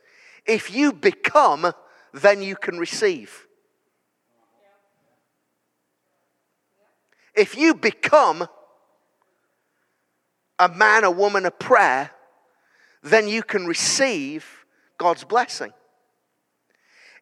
if 0.45 0.73
you 0.73 0.93
become, 0.93 1.73
then 2.13 2.41
you 2.41 2.55
can 2.55 2.77
receive. 2.77 3.47
If 7.35 7.57
you 7.57 7.73
become, 7.73 8.47
a 10.59 10.69
man, 10.69 11.03
a 11.03 11.11
woman 11.11 11.45
of 11.45 11.57
prayer, 11.57 12.11
then 13.01 13.27
you 13.27 13.43
can 13.43 13.65
receive 13.65 14.65
God's 14.97 15.23
blessing. 15.23 15.73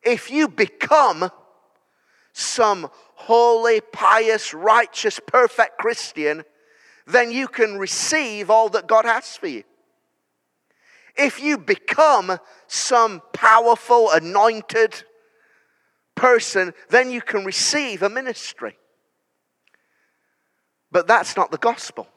If 0.04 0.30
you 0.30 0.48
become 0.48 1.32
some 2.34 2.90
holy, 3.26 3.82
pious, 3.82 4.54
righteous, 4.54 5.20
perfect 5.26 5.78
Christian, 5.78 6.44
then 7.06 7.32
you 7.32 7.48
can 7.48 7.78
receive 7.78 8.50
all 8.50 8.70
that 8.70 8.88
God 8.88 9.06
has 9.06 9.38
for 9.38 9.48
you. 9.48 9.64
If 11.18 11.42
you 11.42 11.58
become 11.58 12.40
some 12.68 13.22
powerful, 13.34 14.12
anointed 14.12 15.04
person, 16.16 16.74
then 16.90 17.12
you 17.12 17.22
can 17.22 17.46
receive 17.46 18.02
a 18.02 18.10
ministry. 18.10 18.78
But 20.92 21.08
that's 21.08 21.36
not 21.36 21.52
the 21.52 21.58
gospel. 21.58 22.08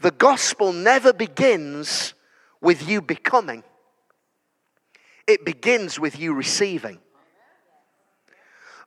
The 0.00 0.10
gospel 0.10 0.72
never 0.72 1.12
begins 1.12 2.14
with 2.60 2.88
you 2.88 3.00
becoming, 3.02 3.62
it 5.26 5.44
begins 5.44 5.98
with 5.98 6.18
you 6.18 6.34
receiving. 6.34 6.98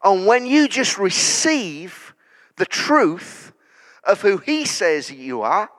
And 0.04 0.26
when 0.26 0.46
you 0.46 0.68
just 0.68 0.98
receive 0.98 2.14
the 2.56 2.66
truth 2.66 3.52
of 4.04 4.22
who 4.22 4.38
He 4.38 4.66
says 4.66 5.12
you 5.12 5.42
are, 5.42 5.70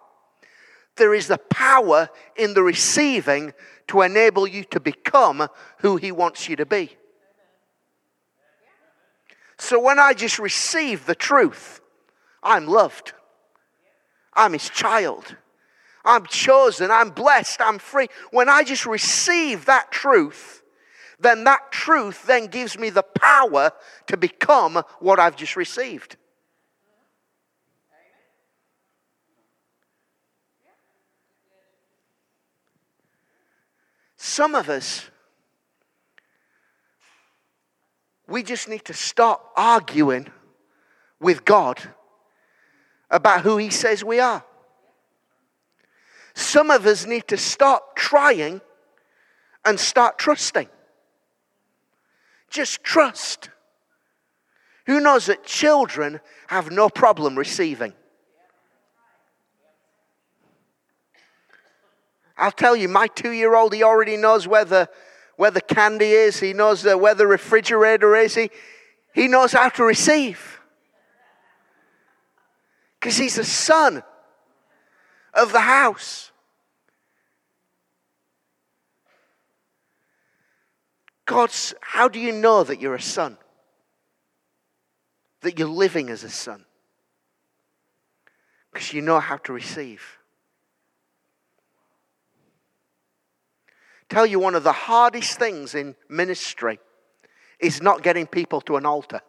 there 0.97 1.15
is 1.15 1.29
the 1.29 1.39
power 1.39 2.11
in 2.37 2.55
the 2.55 2.63
receiving 2.63 3.55
to 3.89 4.03
enable 4.03 4.47
you 4.47 4.65
to 4.65 4.81
become 4.81 5.49
who 5.79 5.97
He 5.97 6.13
wants 6.13 6.49
you 6.49 6.57
to 6.57 6.67
be. 6.67 6.97
So 9.59 9.81
when 9.81 9.99
I 9.99 10.15
just 10.15 10.39
receive 10.39 11.07
the 11.07 11.15
truth, 11.15 11.81
I'm 12.43 12.67
loved. 12.67 13.13
I'm 14.35 14.53
His 14.53 14.69
child. 14.69 15.37
I'm 16.05 16.27
chosen. 16.27 16.91
I'm 16.91 17.11
blessed. 17.11 17.61
I'm 17.61 17.79
free. 17.79 18.09
When 18.31 18.49
I 18.49 18.65
just 18.65 18.87
receive 18.87 19.67
that 19.67 19.91
truth, 19.91 20.60
then 21.21 21.45
that 21.45 21.71
truth 21.71 22.27
then 22.27 22.47
gives 22.47 22.79
me 22.79 22.91
the 22.91 23.03
power 23.03 23.73
to 24.07 24.17
become 24.17 24.83
what 24.99 25.21
I've 25.21 25.37
just 25.37 25.57
received. 25.57 26.17
Some 34.17 34.55
of 34.55 34.69
us, 34.69 35.11
we 38.27 38.43
just 38.43 38.69
need 38.69 38.85
to 38.85 38.95
stop 38.95 39.53
arguing 39.57 40.29
with 41.19 41.45
God 41.45 41.81
about 43.11 43.43
who 43.43 43.57
He 43.57 43.71
says 43.71 44.05
we 44.05 44.21
are. 44.21 44.45
Some 46.35 46.71
of 46.71 46.87
us 46.87 47.07
need 47.07 47.29
to 47.29 47.37
stop 47.37 47.97
trying 47.97 48.61
and 49.65 49.81
start 49.81 50.19
trusting. 50.19 50.69
Just 52.51 52.83
trust. 52.83 53.49
Who 54.87 55.01
knows 55.01 55.27
that 55.27 55.45
children 55.45 56.21
have 56.49 56.71
no 56.71 56.89
problem 56.89 57.39
receiving? 57.39 57.93
I'll 62.37 62.51
tell 62.51 62.75
you, 62.75 62.89
my 62.89 63.07
two 63.07 63.31
year 63.31 63.55
old, 63.55 63.73
he 63.75 63.83
already 63.83 64.17
knows 64.17 64.49
where 64.49 64.65
the, 64.65 64.89
where 65.37 65.51
the 65.51 65.61
candy 65.61 66.11
is, 66.11 66.41
he 66.41 66.53
knows 66.53 66.85
where 66.85 67.15
the 67.15 67.27
refrigerator 67.27 68.17
is, 68.17 68.35
he, 68.35 68.51
he 69.15 69.29
knows 69.29 69.53
how 69.53 69.69
to 69.69 69.85
receive. 69.85 70.61
Because 72.99 73.17
he's 73.17 73.39
a 73.39 73.45
son 73.45 74.03
of 75.35 75.53
the 75.53 75.61
house. 75.61 76.33
God's, 81.31 81.75
how 81.81 82.09
do 82.09 82.19
you 82.19 82.33
know 82.33 82.64
that 82.64 82.81
you're 82.81 82.97
a 82.97 83.01
son? 83.01 83.38
That 85.43 85.61
you're 85.61 85.69
living 85.69 86.11
as 86.11 86.25
a 86.25 86.29
son? 86.29 86.64
Because 88.73 88.93
you 88.93 89.01
know 89.01 89.21
how 89.21 89.37
to 89.37 89.53
receive. 89.53 90.03
tell 94.09 94.27
you 94.27 94.40
one 94.40 94.57
of 94.57 94.64
the 94.64 94.73
hardest 94.73 95.38
things 95.38 95.77
in 95.77 95.95
ministry 96.09 96.81
is 97.61 97.81
not 97.81 98.03
getting 98.03 98.27
people 98.27 98.61
to 98.62 98.77
an 98.77 98.85
altar, 98.85 99.21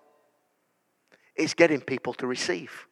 it's 1.36 1.54
getting 1.54 1.82
people 1.82 2.16
to 2.16 2.26
receive. 2.26 2.88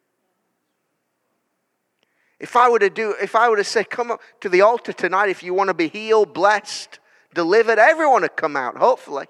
If 2.38 2.54
I 2.54 2.68
were 2.68 2.78
to 2.78 2.90
do, 2.90 3.16
if 3.20 3.34
I 3.34 3.48
were 3.48 3.56
to 3.56 3.64
say, 3.64 3.82
come 3.82 4.12
up 4.12 4.20
to 4.40 4.48
the 4.48 4.60
altar 4.60 4.92
tonight 4.92 5.30
if 5.30 5.42
you 5.42 5.52
want 5.52 5.66
to 5.66 5.74
be 5.74 5.88
healed, 5.88 6.32
blessed, 6.32 7.00
delivered, 7.34 7.78
everyone 7.78 8.22
would 8.22 8.36
come 8.36 8.56
out, 8.56 8.76
hopefully. 8.76 9.26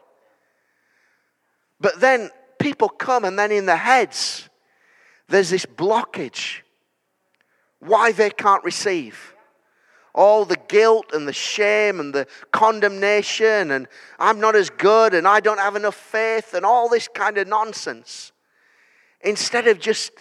But 1.81 2.01
then 2.01 2.31
people 2.59 2.89
come, 2.89 3.25
and 3.25 3.39
then 3.39 3.53
in 3.53 3.67
their 3.67 3.77
heads, 3.77 4.49
there's 5.29 5.51
this 5.51 5.67
blockage 5.67 6.61
why 7.79 8.13
they 8.13 8.31
can't 8.31 8.63
receive 8.65 9.35
all 10.15 10.45
the 10.45 10.59
guilt 10.69 11.13
and 11.13 11.27
the 11.27 11.33
shame 11.33 12.01
and 12.01 12.13
the 12.13 12.27
condemnation, 12.51 13.71
and 13.71 13.87
I'm 14.19 14.41
not 14.41 14.57
as 14.57 14.71
good, 14.71 15.15
and 15.15 15.27
I 15.27 15.41
don't 15.41 15.59
have 15.59 15.77
enough 15.77 15.95
faith, 15.95 16.55
and 16.55 16.67
all 16.67 16.89
this 16.89 17.09
kind 17.09 17.39
of 17.39 17.47
nonsense. 17.47 18.33
Instead 19.21 19.69
of 19.69 19.79
just, 19.79 20.13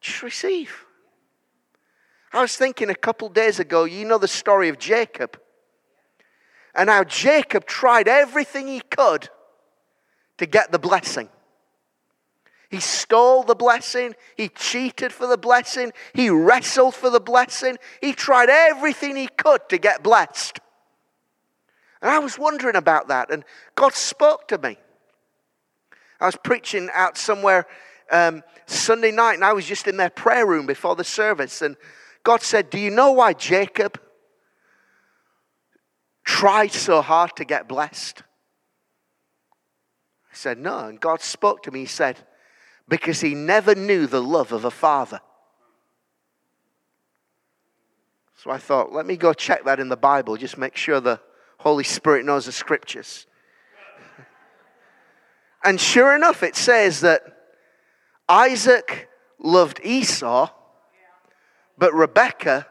just 0.00 0.22
receive. 0.22 0.84
I 2.32 2.40
was 2.42 2.56
thinking 2.56 2.90
a 2.90 2.94
couple 2.94 3.28
days 3.28 3.58
ago, 3.58 3.84
you 3.84 4.04
know 4.04 4.18
the 4.18 4.28
story 4.28 4.68
of 4.68 4.78
Jacob, 4.78 5.40
and 6.74 6.88
how 6.88 7.04
Jacob 7.04 7.64
tried 7.64 8.08
everything 8.08 8.68
he 8.68 8.80
could 8.80 9.28
to 10.36 10.46
get 10.46 10.70
the 10.70 10.78
blessing. 10.78 11.28
He 12.70 12.80
stole 12.80 13.44
the 13.44 13.54
blessing. 13.54 14.14
He 14.36 14.48
cheated 14.48 15.12
for 15.12 15.26
the 15.26 15.38
blessing. 15.38 15.92
He 16.12 16.28
wrestled 16.28 16.94
for 16.94 17.08
the 17.08 17.20
blessing. 17.20 17.78
He 18.02 18.12
tried 18.12 18.50
everything 18.50 19.16
he 19.16 19.28
could 19.28 19.66
to 19.70 19.78
get 19.78 20.02
blessed. 20.02 20.60
And 22.02 22.10
I 22.10 22.18
was 22.18 22.38
wondering 22.38 22.76
about 22.76 23.08
that, 23.08 23.30
and 23.32 23.44
God 23.74 23.94
spoke 23.94 24.48
to 24.48 24.58
me. 24.58 24.76
I 26.20 26.26
was 26.26 26.36
preaching 26.36 26.90
out 26.92 27.16
somewhere 27.16 27.66
um, 28.10 28.42
Sunday 28.66 29.10
night, 29.10 29.34
and 29.34 29.44
I 29.44 29.52
was 29.52 29.66
just 29.66 29.88
in 29.88 29.96
their 29.96 30.10
prayer 30.10 30.46
room 30.46 30.66
before 30.66 30.94
the 30.94 31.04
service, 31.04 31.62
and 31.62 31.76
God 32.24 32.42
said, 32.42 32.70
Do 32.70 32.78
you 32.78 32.90
know 32.90 33.12
why 33.12 33.32
Jacob 33.32 34.00
tried 36.24 36.72
so 36.72 37.02
hard 37.02 37.36
to 37.36 37.44
get 37.44 37.68
blessed? 37.68 38.22
I 40.30 40.34
said, 40.34 40.58
No. 40.58 40.78
And 40.86 41.00
God 41.00 41.20
spoke 41.20 41.62
to 41.64 41.70
me. 41.70 41.80
He 41.80 41.86
said, 41.86 42.18
because 42.88 43.20
he 43.20 43.34
never 43.34 43.74
knew 43.74 44.06
the 44.06 44.22
love 44.22 44.52
of 44.52 44.64
a 44.64 44.70
father. 44.70 45.20
So 48.36 48.50
I 48.50 48.58
thought, 48.58 48.92
let 48.92 49.04
me 49.04 49.16
go 49.16 49.32
check 49.32 49.64
that 49.64 49.80
in 49.80 49.88
the 49.88 49.96
Bible, 49.96 50.36
just 50.36 50.58
make 50.58 50.76
sure 50.76 51.00
the 51.00 51.20
Holy 51.58 51.84
Spirit 51.84 52.24
knows 52.24 52.46
the 52.46 52.52
scriptures. 52.52 53.26
and 55.64 55.80
sure 55.80 56.14
enough, 56.14 56.42
it 56.42 56.56
says 56.56 57.00
that 57.00 57.22
Isaac 58.28 59.08
loved 59.38 59.80
Esau, 59.82 60.50
but 61.78 61.94
Rebekah 61.94 62.66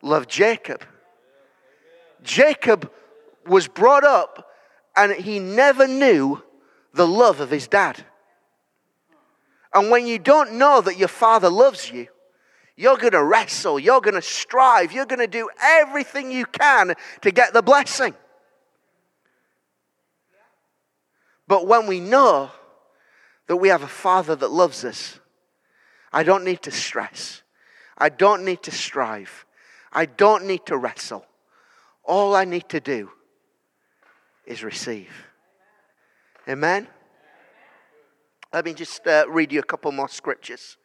loved 0.00 0.30
Jacob. 0.30 0.84
Jacob 2.22 2.90
was 3.46 3.68
brought 3.68 4.04
up 4.04 4.50
and 4.96 5.12
he 5.12 5.38
never 5.40 5.86
knew 5.86 6.42
the 6.94 7.06
love 7.06 7.40
of 7.40 7.50
his 7.50 7.66
dad. 7.66 8.04
And 9.74 9.90
when 9.90 10.06
you 10.06 10.18
don't 10.18 10.52
know 10.52 10.80
that 10.80 10.96
your 10.96 11.08
father 11.08 11.50
loves 11.50 11.90
you, 11.90 12.06
you're 12.76 12.96
going 12.96 13.12
to 13.12 13.22
wrestle, 13.22 13.78
you're 13.78 14.00
going 14.00 14.14
to 14.14 14.22
strive, 14.22 14.92
you're 14.92 15.06
going 15.06 15.18
to 15.20 15.26
do 15.26 15.48
everything 15.60 16.30
you 16.30 16.46
can 16.46 16.94
to 17.22 17.30
get 17.30 17.52
the 17.52 17.62
blessing. 17.62 18.14
But 21.46 21.66
when 21.66 21.86
we 21.86 22.00
know 22.00 22.50
that 23.48 23.56
we 23.56 23.68
have 23.68 23.82
a 23.82 23.88
father 23.88 24.34
that 24.36 24.50
loves 24.50 24.84
us, 24.84 25.18
I 26.12 26.22
don't 26.22 26.44
need 26.44 26.62
to 26.62 26.70
stress. 26.70 27.43
I 27.96 28.08
don't 28.08 28.44
need 28.44 28.62
to 28.64 28.70
strive. 28.70 29.46
I 29.92 30.06
don't 30.06 30.46
need 30.46 30.66
to 30.66 30.76
wrestle. 30.76 31.24
All 32.02 32.34
I 32.34 32.44
need 32.44 32.68
to 32.70 32.80
do 32.80 33.10
is 34.44 34.62
receive. 34.62 35.10
Amen? 36.48 36.88
Let 38.52 38.64
me 38.64 38.74
just 38.74 39.06
uh, 39.06 39.24
read 39.28 39.52
you 39.52 39.60
a 39.60 39.64
couple 39.64 39.90
more 39.92 40.08
scriptures. 40.08 40.76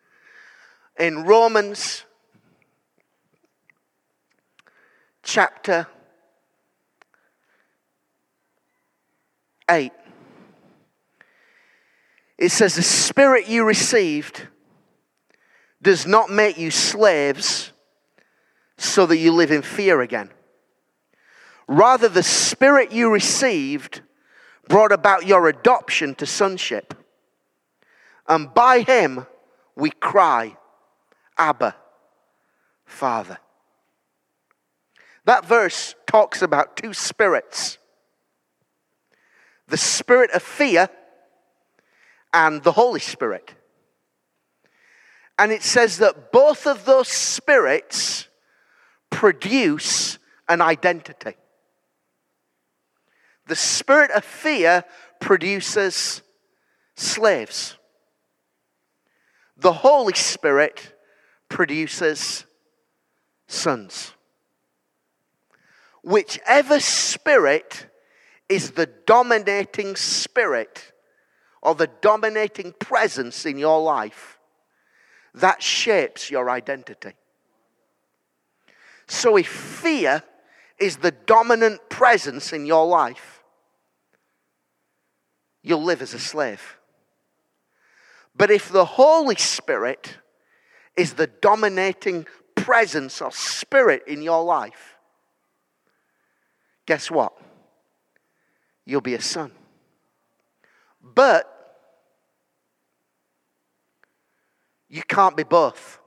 In 0.98 1.24
Romans 1.24 2.06
chapter 5.24 5.88
8, 9.70 9.92
it 12.38 12.50
says, 12.50 12.76
The 12.76 12.82
Spirit 12.82 13.48
you 13.48 13.66
received 13.66 14.48
does 15.82 16.06
not 16.06 16.30
make 16.30 16.58
you 16.58 16.72
slaves 16.72 17.72
so 18.78 19.06
that 19.06 19.18
you 19.18 19.32
live 19.32 19.52
in 19.52 19.62
fear 19.62 20.02
again. 20.02 20.30
Rather, 21.68 22.10
the 22.10 22.24
Spirit 22.24 22.92
you 22.92 23.12
received 23.12 24.02
brought 24.68 24.92
about 24.92 25.26
your 25.26 25.48
adoption 25.48 26.16
to 26.16 26.26
sonship. 26.26 26.94
And 28.28 28.54
by 28.54 28.82
him 28.82 29.26
we 29.76 29.90
cry, 29.90 30.56
Abba, 31.38 31.76
Father. 32.86 33.38
That 35.26 35.46
verse 35.46 35.96
talks 36.08 36.42
about 36.42 36.78
two 36.78 36.94
spirits 36.94 37.78
the 39.68 39.78
spirit 39.78 40.32
of 40.32 40.42
fear 40.42 40.90
and 42.34 42.64
the 42.64 42.72
Holy 42.72 43.00
Spirit. 43.00 43.54
And 45.40 45.54
it 45.54 45.64
says 45.64 46.00
that 46.00 46.34
both 46.34 46.68
of 46.68 46.84
those 46.84 47.08
spirits 47.08 48.28
produce 49.10 50.20
an 50.50 50.62
identity. 50.62 51.36
The 53.48 53.56
spirit 53.56 54.12
of 54.12 54.26
fear 54.26 54.84
produces 55.22 56.22
slaves. 56.96 57.78
The 59.56 59.72
Holy 59.72 60.14
Spirit 60.14 60.94
produces 61.48 62.46
sons. 63.48 64.14
Whichever 66.04 66.82
spirit 66.82 67.88
is 68.50 68.72
the 68.72 68.88
dominating 69.06 69.96
spirit 69.96 70.92
or 71.62 71.76
the 71.76 71.90
dominating 72.02 72.74
presence 72.80 73.46
in 73.46 73.58
your 73.58 73.82
life, 73.82 74.39
that 75.34 75.62
shapes 75.62 76.30
your 76.30 76.50
identity. 76.50 77.14
So 79.08 79.38
if 79.38 79.48
fear 79.48 80.24
is 80.78 80.98
the 80.98 81.12
dominant 81.12 81.90
presence 81.90 82.54
in 82.54 82.66
your 82.66 82.86
life, 82.86 83.44
you'll 85.62 85.84
live 85.84 86.02
as 86.02 86.14
a 86.14 86.20
slave. 86.20 86.78
But 88.36 88.52
if 88.52 88.70
the 88.70 88.86
Holy 88.86 89.36
Spirit 89.36 90.18
is 90.96 91.14
the 91.14 91.28
dominating 91.28 92.26
presence 92.56 93.22
or 93.22 93.32
spirit 93.32 94.04
in 94.08 94.22
your 94.22 94.44
life, 94.44 94.96
guess 96.86 97.12
what? 97.12 97.34
You'll 98.86 99.02
be 99.02 99.16
a 99.16 99.22
son. 99.22 99.52
But 101.02 101.59
you 104.90 105.04
can't 105.04 105.38
be 105.38 105.44
both. 105.44 106.00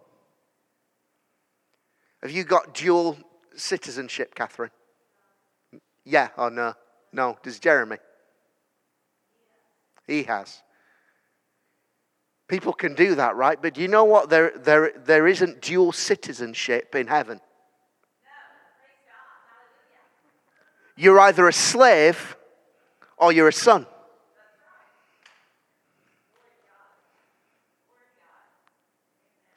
Have 2.23 2.31
you 2.31 2.45
got 2.45 2.75
dual 2.75 3.17
citizenship, 3.57 4.35
Catherine? 4.35 4.71
Yeah 6.05 6.29
or 6.37 6.51
no? 6.51 6.75
No. 7.13 7.39
Does 7.43 7.59
Jeremy? 7.59 7.99
He 10.07 10.25
has. 10.25 10.63
People 12.49 12.73
can 12.73 12.95
do 12.95 13.15
that, 13.15 13.37
right? 13.37 13.61
But 13.61 13.79
you 13.79 13.89
know 13.89 14.05
what? 14.05 14.29
There, 14.29 14.53
there, 14.57 14.93
there 15.05 15.27
isn't 15.27 15.63
dual 15.63 15.93
citizenship 15.93 16.95
in 16.95 17.07
heaven. 17.07 17.41
You're 20.97 21.19
either 21.21 21.49
a 21.49 21.53
slave 21.53 22.37
or 23.17 23.33
you're 23.33 23.49
a 23.49 23.53
son. 23.53 23.87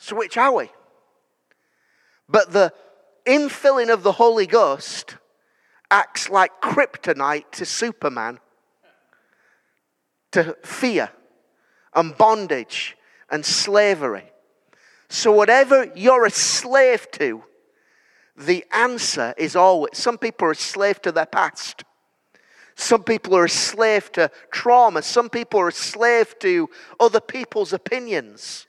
So, 0.05 0.15
which 0.15 0.37
are 0.37 0.53
we? 0.53 0.69
But 2.29 2.51
the 2.53 2.71
infilling 3.25 3.91
of 3.91 4.03
the 4.03 4.11
Holy 4.11 4.45
Ghost 4.45 5.17
acts 5.89 6.29
like 6.29 6.61
kryptonite 6.61 7.49
to 7.53 7.65
Superman, 7.65 8.39
to 10.33 10.55
fear 10.63 11.09
and 11.95 12.15
bondage 12.15 12.95
and 13.31 13.43
slavery. 13.43 14.31
So, 15.09 15.31
whatever 15.31 15.91
you're 15.95 16.27
a 16.27 16.29
slave 16.29 17.09
to, 17.13 17.43
the 18.37 18.63
answer 18.71 19.33
is 19.39 19.55
always 19.55 19.97
some 19.97 20.19
people 20.19 20.49
are 20.49 20.51
a 20.51 20.55
slave 20.55 21.01
to 21.01 21.11
their 21.11 21.25
past. 21.25 21.83
Some 22.75 23.03
people 23.03 23.35
are 23.35 23.45
a 23.45 23.49
slave 23.49 24.11
to 24.11 24.29
trauma. 24.51 25.01
Some 25.01 25.31
people 25.31 25.61
are 25.61 25.69
a 25.69 25.71
slave 25.71 26.37
to 26.41 26.69
other 26.99 27.19
people's 27.19 27.73
opinions. 27.73 28.67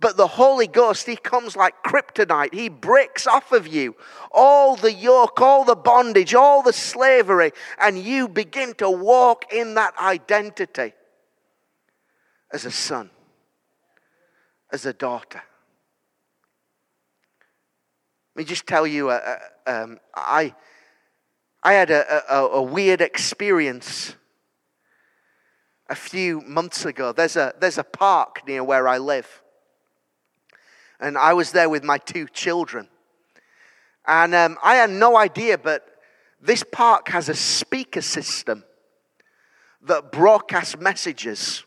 But 0.00 0.16
the 0.16 0.26
Holy 0.26 0.66
Ghost, 0.66 1.06
He 1.06 1.16
comes 1.16 1.54
like 1.54 1.74
kryptonite. 1.84 2.54
He 2.54 2.70
breaks 2.70 3.26
off 3.26 3.52
of 3.52 3.66
you 3.66 3.94
all 4.32 4.74
the 4.74 4.92
yoke, 4.92 5.40
all 5.40 5.64
the 5.64 5.76
bondage, 5.76 6.34
all 6.34 6.62
the 6.62 6.72
slavery, 6.72 7.52
and 7.78 7.98
you 7.98 8.26
begin 8.26 8.74
to 8.74 8.90
walk 8.90 9.52
in 9.52 9.74
that 9.74 9.94
identity 9.98 10.94
as 12.50 12.64
a 12.64 12.70
son, 12.70 13.10
as 14.72 14.86
a 14.86 14.92
daughter. 14.92 15.42
Let 18.34 18.40
me 18.40 18.44
just 18.44 18.66
tell 18.66 18.86
you, 18.86 19.10
uh, 19.10 19.36
uh, 19.66 19.70
um, 19.70 19.98
I, 20.14 20.54
I 21.62 21.74
had 21.74 21.90
a, 21.90 22.34
a, 22.34 22.46
a 22.46 22.62
weird 22.62 23.00
experience 23.02 24.14
a 25.90 25.94
few 25.94 26.40
months 26.40 26.84
ago. 26.84 27.12
There's 27.12 27.36
a, 27.36 27.52
there's 27.60 27.76
a 27.76 27.84
park 27.84 28.42
near 28.46 28.64
where 28.64 28.88
I 28.88 28.98
live. 28.98 29.42
And 31.00 31.16
I 31.16 31.32
was 31.32 31.52
there 31.52 31.68
with 31.68 31.82
my 31.82 31.98
two 31.98 32.26
children. 32.28 32.88
And 34.06 34.34
um, 34.34 34.58
I 34.62 34.76
had 34.76 34.90
no 34.90 35.16
idea, 35.16 35.58
but 35.58 35.86
this 36.40 36.62
park 36.62 37.08
has 37.08 37.28
a 37.28 37.34
speaker 37.34 38.02
system 38.02 38.64
that 39.82 40.12
broadcasts 40.12 40.76
messages 40.78 41.64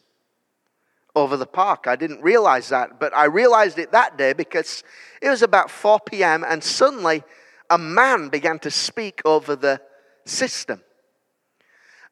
over 1.15 1.37
the 1.37 1.45
park. 1.45 1.85
I 1.87 1.95
didn't 1.95 2.21
realize 2.21 2.69
that, 2.69 2.99
but 2.99 3.15
I 3.15 3.25
realized 3.25 3.77
it 3.77 3.91
that 3.91 4.17
day 4.17 4.33
because 4.33 4.83
it 5.21 5.29
was 5.29 5.41
about 5.41 5.69
4 5.69 5.99
p.m. 6.01 6.43
and 6.47 6.63
suddenly 6.63 7.23
a 7.69 7.77
man 7.77 8.29
began 8.29 8.59
to 8.59 8.71
speak 8.71 9.21
over 9.25 9.55
the 9.55 9.79
system. 10.25 10.81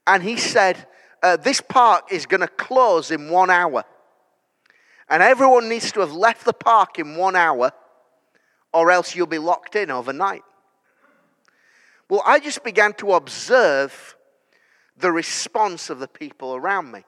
And 0.05 0.23
he 0.23 0.37
said, 0.37 0.87
uh, 1.23 1.37
This 1.37 1.61
park 1.61 2.11
is 2.11 2.25
going 2.25 2.41
to 2.41 2.47
close 2.47 3.11
in 3.11 3.29
one 3.29 3.49
hour. 3.49 3.85
And 5.11 5.21
everyone 5.21 5.67
needs 5.67 5.91
to 5.91 5.99
have 5.99 6.13
left 6.13 6.45
the 6.45 6.53
park 6.53 6.97
in 6.97 7.17
one 7.17 7.35
hour, 7.35 7.73
or 8.73 8.91
else 8.91 9.13
you'll 9.13 9.27
be 9.27 9.39
locked 9.39 9.75
in 9.75 9.91
overnight. 9.91 10.43
Well, 12.07 12.23
I 12.25 12.39
just 12.39 12.63
began 12.63 12.93
to 12.93 13.13
observe 13.13 14.15
the 14.95 15.11
response 15.11 15.89
of 15.89 15.99
the 15.99 16.07
people 16.07 16.55
around 16.55 16.93
me. 16.93 17.03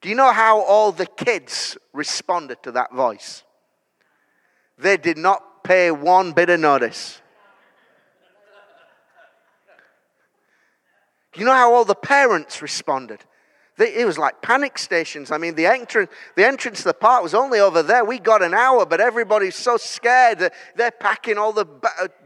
Do 0.00 0.08
you 0.08 0.14
know 0.14 0.32
how 0.32 0.60
all 0.60 0.92
the 0.92 1.06
kids 1.06 1.76
responded 1.92 2.62
to 2.62 2.72
that 2.72 2.94
voice? 2.94 3.42
They 4.78 4.96
did 4.96 5.18
not 5.18 5.64
pay 5.64 5.90
one 5.90 6.30
bit 6.30 6.48
of 6.48 6.60
notice. 6.60 7.20
Do 11.32 11.40
you 11.40 11.46
know 11.46 11.54
how 11.54 11.74
all 11.74 11.84
the 11.84 11.96
parents 11.96 12.62
responded? 12.62 13.24
It 13.80 14.06
was 14.06 14.18
like 14.18 14.42
panic 14.42 14.78
stations. 14.78 15.30
I 15.30 15.38
mean, 15.38 15.54
the 15.54 15.66
entrance, 15.66 16.10
the 16.36 16.46
entrance 16.46 16.78
to 16.78 16.84
the 16.84 16.94
park 16.94 17.22
was 17.22 17.34
only 17.34 17.60
over 17.60 17.82
there. 17.82 18.04
We 18.04 18.18
got 18.18 18.42
an 18.42 18.54
hour, 18.54 18.84
but 18.84 19.00
everybody's 19.00 19.56
so 19.56 19.76
scared. 19.76 20.40
That 20.40 20.54
they're 20.76 20.90
packing 20.90 21.38
all 21.38 21.52
the 21.52 21.66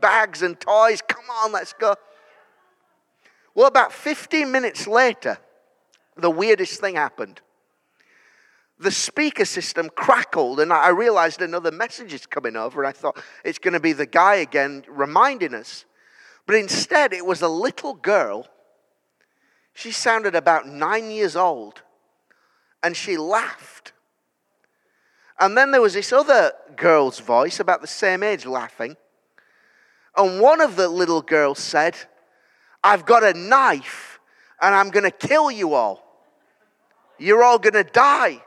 bags 0.01 0.43
and 0.43 0.59
toys. 0.59 1.01
Come 1.07 1.25
on, 1.43 1.53
let's 1.53 1.73
go. 1.73 1.95
Well, 3.55 3.69
about 3.69 3.93
15 3.93 4.51
minutes 4.51 4.87
later, 4.87 5.39
the 6.17 6.31
weirdest 6.31 6.81
thing 6.81 6.97
happened 6.97 7.41
the 8.79 8.91
speaker 8.91 9.45
system 9.45 9.89
crackled, 9.95 10.61
and 10.61 10.73
I 10.73 10.89
realized 10.89 11.41
another 11.41 11.71
message 11.71 12.13
is 12.13 12.27
coming 12.27 12.57
over. 12.57 12.85
I 12.85 12.93
thought 12.93 13.23
it's 13.45 13.59
going 13.59 13.75
to 13.75 13.81
be 13.81 13.93
the 13.93 14.07
guy 14.07 14.37
again 14.37 14.85
reminding 14.89 15.55
us. 15.55 15.85
But 16.47 16.57
instead, 16.57 17.13
it 17.13 17.25
was 17.25 17.43
a 17.43 17.49
little 17.49 17.95
girl. 17.95 18.49
She 19.75 19.91
sounded 19.91 20.35
about 20.37 20.69
nine 20.69 21.11
years 21.11 21.37
old, 21.37 21.83
and 22.83 22.97
she 22.97 23.17
laughed. 23.17 23.93
And 25.39 25.59
then 25.59 25.73
there 25.73 25.83
was 25.83 25.95
this 25.95 26.13
other 26.13 26.53
girl's 26.77 27.19
voice, 27.19 27.59
about 27.59 27.81
the 27.81 27.89
same 27.89 28.23
age, 28.23 28.47
laughing. 28.47 28.97
And 30.17 30.41
one 30.41 30.61
of 30.61 30.77
the 30.77 30.89
little 30.89 31.23
girls 31.23 31.59
said, 31.59 31.97
I've 32.85 33.05
got 33.05 33.25
a 33.25 33.35
knife, 33.35 34.21
and 34.63 34.75
I'm 34.75 34.91
going 34.91 35.05
to 35.05 35.11
kill 35.11 35.51
you 35.51 35.75
all. 35.75 36.05
You're 37.19 37.43
all 37.43 37.59
going 37.59 37.75
to 37.75 37.85
die. 37.85 38.43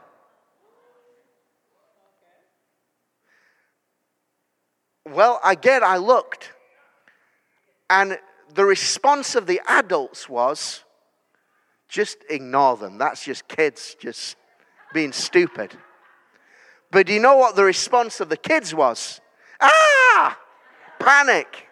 Well, 5.06 5.42
again, 5.44 5.84
I 5.84 5.98
looked, 5.98 6.52
and 7.90 8.18
the 8.54 8.66
response 8.66 9.36
of 9.36 9.46
the 9.46 9.62
adults 9.68 10.30
was 10.30 10.84
just 11.88 12.18
ignore 12.30 12.78
them. 12.78 12.98
That's 12.98 13.24
just 13.24 13.48
kids 13.48 13.96
just 14.00 14.36
being 14.94 15.12
stupid. 15.12 15.78
But 16.92 17.08
do 17.08 17.14
you 17.14 17.20
know 17.20 17.36
what 17.36 17.56
the 17.56 17.64
response 17.64 18.20
of 18.20 18.30
the 18.30 18.38
kids 18.38 18.74
was? 18.74 19.22
Ah! 19.62 20.38
Panic. 21.00 21.68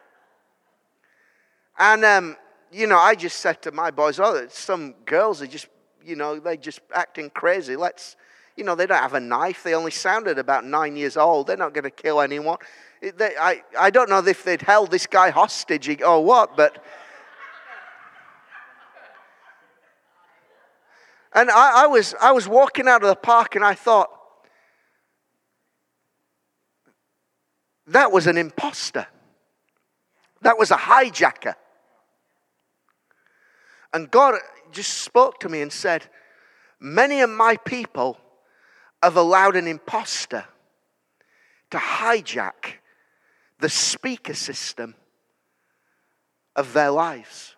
And, 1.78 2.06
um, 2.06 2.38
you 2.72 2.88
know, 2.88 2.98
I 2.98 3.16
just 3.16 3.40
said 3.40 3.62
to 3.64 3.72
my 3.72 3.92
boys, 3.92 4.20
oh, 4.20 4.48
some 4.50 4.94
girls 5.06 5.42
are 5.42 5.48
just, 5.48 5.68
you 6.04 6.16
know, 6.16 6.40
they're 6.40 6.56
just 6.56 6.82
acting 6.94 7.30
crazy. 7.30 7.76
Let's, 7.76 8.16
you 8.56 8.64
know, 8.64 8.76
they 8.76 8.86
don't 8.86 9.02
have 9.02 9.14
a 9.14 9.20
knife. 9.20 9.64
They 9.64 9.74
only 9.74 9.92
sounded 9.92 10.38
about 10.38 10.66
nine 10.66 10.96
years 10.96 11.18
old. 11.18 11.48
They're 11.48 11.58
not 11.58 11.74
going 11.74 11.84
to 11.84 11.90
kill 11.90 12.22
anyone. 12.22 12.58
They, 13.02 13.36
I, 13.40 13.64
I 13.78 13.90
don't 13.90 14.10
know 14.10 14.26
if 14.26 14.44
they'd 14.44 14.62
held 14.62 14.92
this 14.92 15.08
guy 15.08 15.30
hostage 15.30 16.02
or 16.02 16.24
what, 16.24 16.56
but. 16.56 16.84
And 21.36 21.52
I, 21.52 21.84
I, 21.84 21.88
was, 21.88 22.16
I 22.22 22.32
was 22.32 22.48
walking 22.48 22.88
out 22.88 23.04
of 23.04 23.10
the 23.10 23.16
park 23.16 23.56
and 23.56 23.64
I 23.64 23.74
thought, 23.74 24.10
that 27.88 28.12
was 28.12 28.26
an 28.26 28.38
impostor. 28.38 29.06
That 30.42 30.58
was 30.58 30.72
a 30.72 30.78
hijacker. 30.78 31.56
And 33.94 34.10
God 34.10 34.36
just 34.72 35.02
spoke 35.02 35.40
to 35.42 35.50
me 35.50 35.62
and 35.62 35.72
said, 35.72 36.06
Many 36.80 37.22
of 37.22 37.30
my 37.30 37.58
people 37.58 38.18
have 39.04 39.18
allowed 39.18 39.56
an 39.56 39.68
impostor 39.68 40.46
to 41.72 41.78
hijack 41.78 42.80
the 43.60 43.70
speaker 43.70 44.34
system 44.34 44.96
of 46.56 46.74
their 46.74 46.92
lives. 46.92 47.56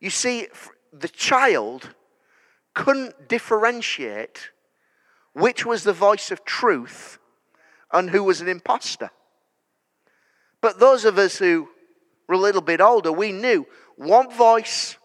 You 0.00 0.10
see, 0.10 0.46
the 0.92 1.08
child 1.08 1.94
couldn't 2.74 3.28
differentiate 3.28 4.50
which 5.32 5.64
was 5.64 5.84
the 5.84 5.92
voice 5.92 6.30
of 6.30 6.44
truth 6.44 7.18
and 7.92 8.10
who 8.10 8.22
was 8.24 8.40
an 8.40 8.48
impostor. 8.48 9.10
But 10.60 10.80
those 10.80 11.04
of 11.04 11.18
us 11.18 11.38
who 11.38 11.68
were 12.28 12.34
a 12.34 12.38
little 12.38 12.60
bit 12.60 12.80
older, 12.80 13.12
we 13.12 13.32
knew 13.32 13.66
one 13.96 14.30
voice 14.30 14.96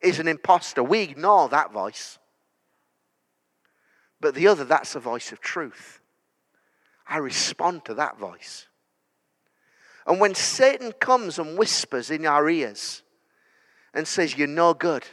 is 0.00 0.18
an 0.18 0.28
impostor. 0.28 0.82
We 0.82 1.00
ignore 1.00 1.48
that 1.48 1.72
voice. 1.72 2.18
But 4.20 4.34
the 4.34 4.46
other, 4.46 4.64
that's 4.64 4.92
the 4.92 5.00
voice 5.00 5.32
of 5.32 5.40
truth. 5.40 6.00
I 7.06 7.18
respond 7.18 7.84
to 7.84 7.94
that 7.94 8.18
voice. 8.18 8.66
And 10.06 10.20
when 10.20 10.34
Satan 10.34 10.92
comes 10.92 11.38
and 11.38 11.58
whispers 11.58 12.10
in 12.10 12.26
our 12.26 12.48
ears 12.48 13.02
and 13.94 14.06
says, 14.06 14.36
You're 14.36 14.48
no 14.48 14.74
good, 14.74 15.04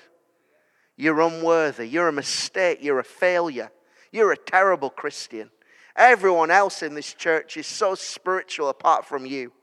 you're 0.97 1.21
unworthy, 1.21 1.87
you're 1.87 2.07
a 2.07 2.13
mistake, 2.13 2.79
you're 2.81 2.99
a 2.99 3.03
failure, 3.03 3.71
you're 4.11 4.31
a 4.31 4.37
terrible 4.37 4.89
Christian, 4.89 5.49
everyone 5.95 6.51
else 6.51 6.83
in 6.83 6.95
this 6.95 7.13
church 7.13 7.55
is 7.57 7.67
so 7.67 7.95
spiritual 7.95 8.69
apart 8.69 9.05
from 9.05 9.25
you. 9.25 9.53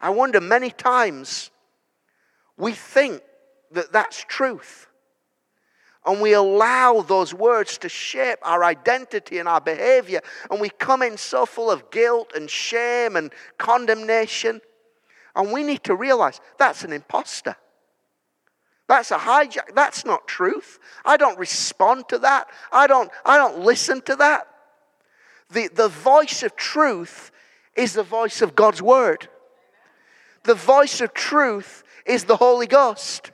I 0.00 0.10
wonder 0.10 0.40
many 0.40 0.70
times 0.70 1.50
we 2.56 2.72
think 2.72 3.22
that 3.72 3.92
that's 3.92 4.24
truth 4.24 4.86
and 6.06 6.20
we 6.20 6.32
allow 6.32 7.02
those 7.02 7.34
words 7.34 7.76
to 7.78 7.88
shape 7.88 8.38
our 8.42 8.64
identity 8.64 9.38
and 9.38 9.48
our 9.48 9.60
behavior, 9.60 10.20
and 10.50 10.60
we 10.60 10.70
come 10.70 11.02
in 11.02 11.16
so 11.16 11.44
full 11.44 11.70
of 11.70 11.90
guilt 11.90 12.32
and 12.34 12.48
shame 12.48 13.16
and 13.16 13.32
condemnation. 13.58 14.60
And 15.36 15.52
we 15.52 15.62
need 15.62 15.84
to 15.84 15.94
realize 15.94 16.40
that's 16.58 16.84
an 16.84 16.92
impostor. 16.92 17.56
That's 18.90 19.10
a 19.10 19.16
hijack. 19.16 19.74
That's 19.74 20.04
not 20.04 20.26
truth. 20.26 20.78
I 21.04 21.16
don't 21.16 21.38
respond 21.38 22.08
to 22.08 22.18
that. 22.18 22.48
I 22.70 22.86
don't, 22.86 23.10
I 23.24 23.38
don't 23.38 23.60
listen 23.60 24.02
to 24.02 24.16
that. 24.16 24.48
The, 25.50 25.68
the 25.68 25.88
voice 25.88 26.42
of 26.42 26.56
truth 26.56 27.30
is 27.74 27.94
the 27.94 28.02
voice 28.02 28.42
of 28.42 28.54
God's 28.54 28.82
word. 28.82 29.28
The 30.42 30.54
voice 30.54 31.00
of 31.00 31.14
truth 31.14 31.84
is 32.04 32.24
the 32.24 32.36
Holy 32.36 32.66
Ghost 32.66 33.30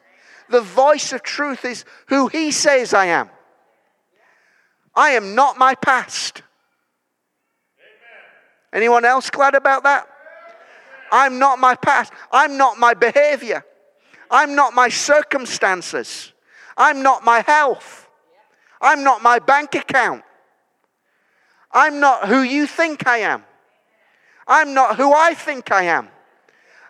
the 0.49 0.61
voice 0.61 1.13
of 1.13 1.23
truth 1.23 1.65
is 1.65 1.85
who 2.07 2.29
He 2.29 2.51
says 2.51 2.95
I 2.95 3.07
am. 3.07 3.31
I 4.95 5.11
am 5.11 5.35
not 5.35 5.59
my 5.59 5.75
past. 5.75 6.43
Anyone 8.73 9.05
else 9.05 9.31
glad 9.31 9.55
about 9.55 9.85
that? 9.85 10.07
I'm 11.11 11.39
not 11.39 11.59
my 11.59 11.75
past. 11.75 12.13
I'm 12.33 12.57
not 12.57 12.79
my 12.79 12.95
behavior. 12.95 13.65
I'm 14.31 14.55
not 14.55 14.75
my 14.75 14.89
circumstances. 14.89 16.33
I'm 16.77 17.03
not 17.03 17.25
my 17.25 17.41
health. 17.41 18.09
I'm 18.81 19.05
not 19.05 19.23
my 19.23 19.39
bank 19.39 19.75
account. 19.75 20.23
I'm 21.73 22.01
not 22.01 22.29
who 22.29 22.43
you 22.43 22.67
think 22.67 23.07
I 23.07 23.19
am. 23.19 23.45
I'm 24.47 24.75
not 24.75 24.97
who 24.97 25.13
I 25.13 25.35
think 25.35 25.73
I 25.73 25.85
am. 25.85 26.09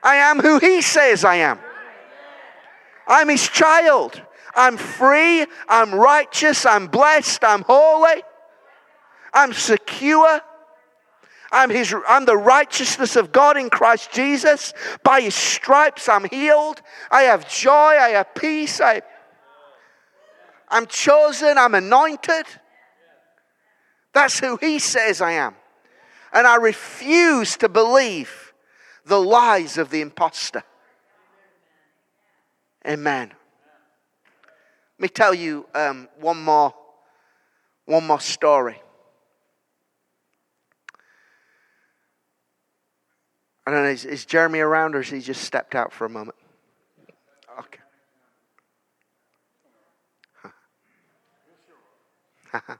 I 0.03 0.17
am 0.17 0.41
who 0.41 0.59
He 0.59 0.83
says 0.83 1.25
I 1.25 1.37
am. 1.37 1.59
I'm 3.07 3.29
his 3.29 3.49
child. 3.49 4.21
I'm 4.55 4.77
free. 4.77 5.47
I'm 5.69 5.95
righteous. 5.95 6.67
I'm 6.67 6.87
blessed. 6.87 7.45
I'm 7.45 7.63
holy. 7.63 8.23
I'm 9.33 9.53
secure. 9.53 10.41
I'm, 11.53 11.71
his, 11.71 11.95
I'm 12.09 12.25
the 12.25 12.37
righteousness 12.37 13.17
of 13.17 13.33
God 13.33 13.57
in 13.57 13.71
Christ 13.71 14.11
Jesus. 14.13 14.75
By 15.03 15.21
his 15.21 15.35
stripes, 15.35 16.09
I'm 16.09 16.25
healed. 16.25 16.83
I 17.11 17.23
have 17.23 17.49
joy. 17.49 17.71
I 17.71 18.11
have 18.11 18.35
peace. 18.35 18.81
I, 18.81 19.03
I'm 20.69 20.87
chosen. 20.87 21.57
I'm 21.59 21.75
anointed. 21.75 22.47
That's 24.13 24.39
who 24.39 24.57
he 24.57 24.79
says 24.79 25.21
I 25.21 25.33
am. 25.33 25.55
And 26.33 26.47
I 26.47 26.57
refuse 26.57 27.57
to 27.59 27.69
believe 27.69 28.53
the 29.05 29.21
lies 29.21 29.79
of 29.79 29.91
the 29.91 30.01
impostor. 30.01 30.65
Amen. 32.87 33.29
Let 34.99 35.03
me 35.03 35.09
tell 35.09 35.35
you 35.35 35.67
um, 35.75 36.09
one 36.19 36.43
more, 36.43 36.75
one 37.85 38.07
more 38.07 38.21
story. 38.21 38.81
I 43.67 43.73
don't 43.73 43.83
know, 43.83 43.89
is, 43.91 44.05
is 44.05 44.25
Jeremy 44.25 44.61
around 44.61 44.95
or 44.95 45.03
has 45.03 45.11
he 45.11 45.21
just 45.21 45.43
stepped 45.43 45.75
out 45.75 45.93
for 45.93 46.05
a 46.05 46.09
moment? 46.09 46.37
Okay. 47.59 47.81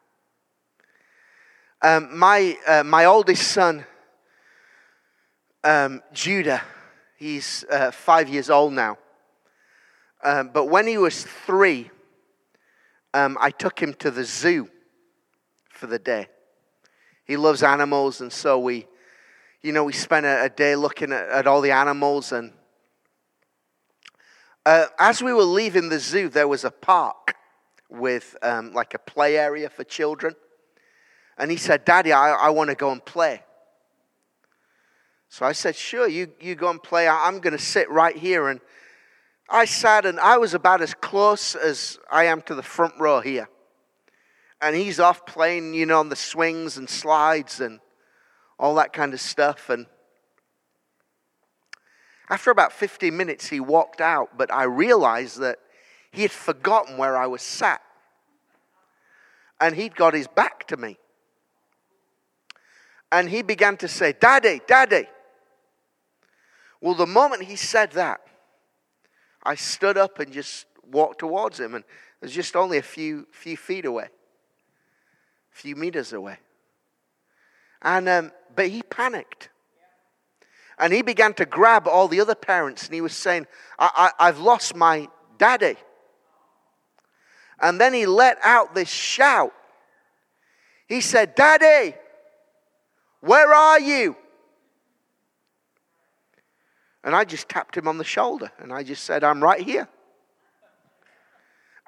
um, 1.83 2.17
my, 2.17 2.57
uh, 2.69 2.85
my 2.85 3.05
oldest 3.05 3.49
son, 3.49 3.85
um, 5.65 6.03
Judah, 6.13 6.63
he's 7.17 7.65
uh, 7.69 7.91
five 7.91 8.29
years 8.29 8.49
old 8.49 8.73
now. 8.73 8.97
Um, 10.23 10.51
but 10.55 10.67
when 10.67 10.87
he 10.87 10.99
was 10.99 11.25
three, 11.25 11.91
um, 13.13 13.37
I 13.41 13.51
took 13.51 13.81
him 13.81 13.93
to 13.95 14.13
the 14.13 14.25
zoo 14.25 14.71
for 15.69 15.89
the 15.89 15.99
day. 15.99 16.29
He 17.25 17.37
loves 17.37 17.65
animals, 17.65 18.21
and 18.21 18.33
so 18.33 18.59
we, 18.61 18.87
you 19.63 19.73
know, 19.73 19.85
we 19.85 19.93
spent 19.93 20.27
a, 20.27 20.45
a 20.45 20.49
day 20.49 20.77
looking 20.77 21.13
at, 21.13 21.29
at, 21.29 21.47
all 21.47 21.61
the 21.61 21.71
animals. 21.71 22.33
And 22.33 22.53
uh, 24.65 24.87
as 24.99 25.23
we 25.23 25.33
were 25.33 25.43
leaving 25.43 25.89
the 25.89 25.99
zoo, 25.99 26.29
there 26.29 26.49
was 26.49 26.65
a 26.65 26.71
park 26.71 27.35
with 27.89 28.37
um, 28.43 28.73
like 28.73 28.95
a 28.95 28.99
play 28.99 29.39
area 29.39 29.69
for 29.69 29.85
children. 29.85 30.35
And 31.39 31.51
he 31.51 31.57
said, 31.57 31.85
Daddy, 31.85 32.13
I, 32.13 32.31
I 32.31 32.51
want 32.51 32.71
to 32.71 32.77
go 32.77 32.91
and 32.91 33.05
play. 33.05 33.43
So 35.29 35.45
I 35.45 35.53
said, 35.53 35.77
Sure, 35.77 36.09
you, 36.09 36.33
you 36.41 36.55
go 36.55 36.71
and 36.71 36.83
play. 36.83 37.09
I, 37.09 37.27
I'm 37.27 37.41
going 37.41 37.57
to 37.57 37.63
sit 37.63 37.91
right 37.91 38.17
here 38.17 38.49
and 38.49 38.61
I 39.49 39.65
sat 39.65 40.07
and 40.07 40.19
I 40.19 40.39
was 40.39 40.55
about 40.55 40.81
as 40.81 40.95
close 40.95 41.55
as 41.55 41.99
I 42.11 42.25
am 42.25 42.43
to 42.43 42.55
the 42.55 42.63
front 42.63 42.95
row 42.99 43.21
here. 43.21 43.49
And 44.61 44.75
he's 44.75 44.99
off 44.99 45.27
playing, 45.27 45.75
you 45.75 45.87
know, 45.87 46.01
on 46.01 46.09
the 46.09 46.17
swings 46.17 46.79
and 46.79 46.89
slides 46.89 47.61
and 47.61 47.79
all 48.59 48.75
that 48.77 48.93
kind 48.93 49.13
of 49.15 49.21
stuff. 49.21 49.71
And 49.71 49.87
after 52.29 52.51
about 52.51 52.73
15 52.73 53.17
minutes, 53.17 53.49
he 53.49 53.61
walked 53.61 54.01
out, 54.01 54.37
but 54.37 54.53
I 54.53 54.65
realized 54.65 55.39
that 55.41 55.59
he 56.11 56.23
had 56.23 56.31
forgotten 56.31 56.97
where 56.97 57.17
I 57.17 57.27
was 57.27 57.43
sat. 57.43 57.83
And 59.61 59.75
he'd 59.75 59.95
got 59.95 60.15
his 60.15 60.27
back 60.27 60.67
to 60.69 60.77
me. 60.77 60.99
And 63.13 63.31
he 63.31 63.43
began 63.43 63.77
to 63.79 63.89
say, 63.89 64.15
Daddy, 64.19 64.61
Daddy. 64.67 65.07
Well, 66.81 66.95
the 66.95 67.07
moment 67.07 67.45
he 67.45 67.57
said 67.57 67.93
that, 67.93 68.21
I 69.43 69.55
stood 69.55 69.97
up 69.97 70.19
and 70.19 70.33
just 70.33 70.67
walked 70.91 71.21
towards 71.21 71.59
him, 71.59 71.75
and 71.75 71.85
it 71.85 72.25
was 72.25 72.33
just 72.33 72.57
only 72.57 72.79
a 72.79 72.83
few, 72.83 73.27
few 73.31 73.57
feet 73.57 73.85
away, 73.85 74.05
a 74.05 75.57
few 75.57 75.77
meters 75.77 76.13
away. 76.13 76.39
And, 77.87 78.09
um, 78.09 78.33
but 78.55 78.69
he 78.69 78.83
panicked. 78.83 79.49
And 80.79 80.93
he 80.93 81.01
began 81.01 81.33
to 81.35 81.47
grab 81.47 81.87
all 81.87 82.09
the 82.09 82.21
other 82.21 82.35
parents, 82.35 82.85
and 82.85 82.95
he 82.95 83.01
was 83.01 83.15
saying, 83.15 83.47
I, 83.79 84.11
I, 84.19 84.29
I've 84.29 84.41
lost 84.41 84.75
my 84.75 85.09
daddy. 85.39 85.77
And 87.61 87.81
then 87.81 87.95
he 87.95 88.05
let 88.05 88.39
out 88.43 88.75
this 88.75 88.91
shout 88.91 89.55
He 90.87 91.01
said, 91.01 91.35
Daddy, 91.35 91.95
where 93.21 93.55
are 93.55 93.81
you? 93.81 94.17
And 97.03 97.15
I 97.15 97.25
just 97.25 97.49
tapped 97.49 97.77
him 97.77 97.89
on 97.89 97.99
the 97.99 98.05
shoulder 98.05 98.51
and 98.59 98.73
I 98.73 98.83
just 98.83 99.05
said, 99.05 99.25
I'm 99.25 99.43
right 99.43 99.63
here. 99.63 99.89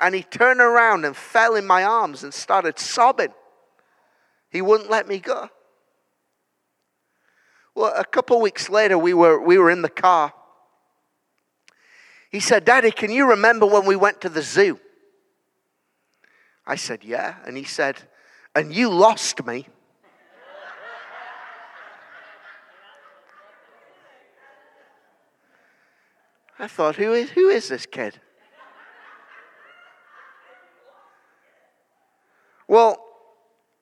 And 0.01 0.15
he 0.15 0.23
turned 0.23 0.61
around 0.61 1.05
and 1.05 1.17
fell 1.17 1.57
in 1.57 1.67
my 1.67 1.83
arms 1.83 2.23
and 2.23 2.33
started 2.33 2.79
sobbing. 2.79 3.35
He 4.49 4.63
wouldn't 4.63 4.89
let 4.89 5.09
me 5.09 5.19
go. 5.19 5.51
Well, 7.79 7.95
a 7.97 8.05
couple 8.05 8.41
weeks 8.41 8.69
later, 8.69 8.99
we 8.99 9.15
were, 9.15 9.41
we 9.41 9.57
were 9.57 9.71
in 9.71 9.83
the 9.83 9.89
car. 9.89 10.33
He 12.29 12.41
said, 12.41 12.65
Daddy, 12.65 12.91
can 12.91 13.09
you 13.09 13.31
remember 13.31 13.67
when 13.67 13.87
we 13.87 13.95
went 13.95 14.21
to 14.23 14.29
the 14.29 14.43
zoo? 14.43 14.81
I 16.67 16.75
said, 16.75 17.05
Yeah. 17.05 17.37
And 17.47 17.57
he 17.57 17.63
said, 17.63 18.03
And 18.57 18.75
you 18.75 18.91
lost 18.91 19.47
me. 19.47 19.69
I 26.59 26.67
thought, 26.67 26.97
who 26.97 27.13
is, 27.13 27.31
who 27.31 27.49
is 27.49 27.69
this 27.69 27.87
kid? 27.87 28.19
Well, 32.67 33.05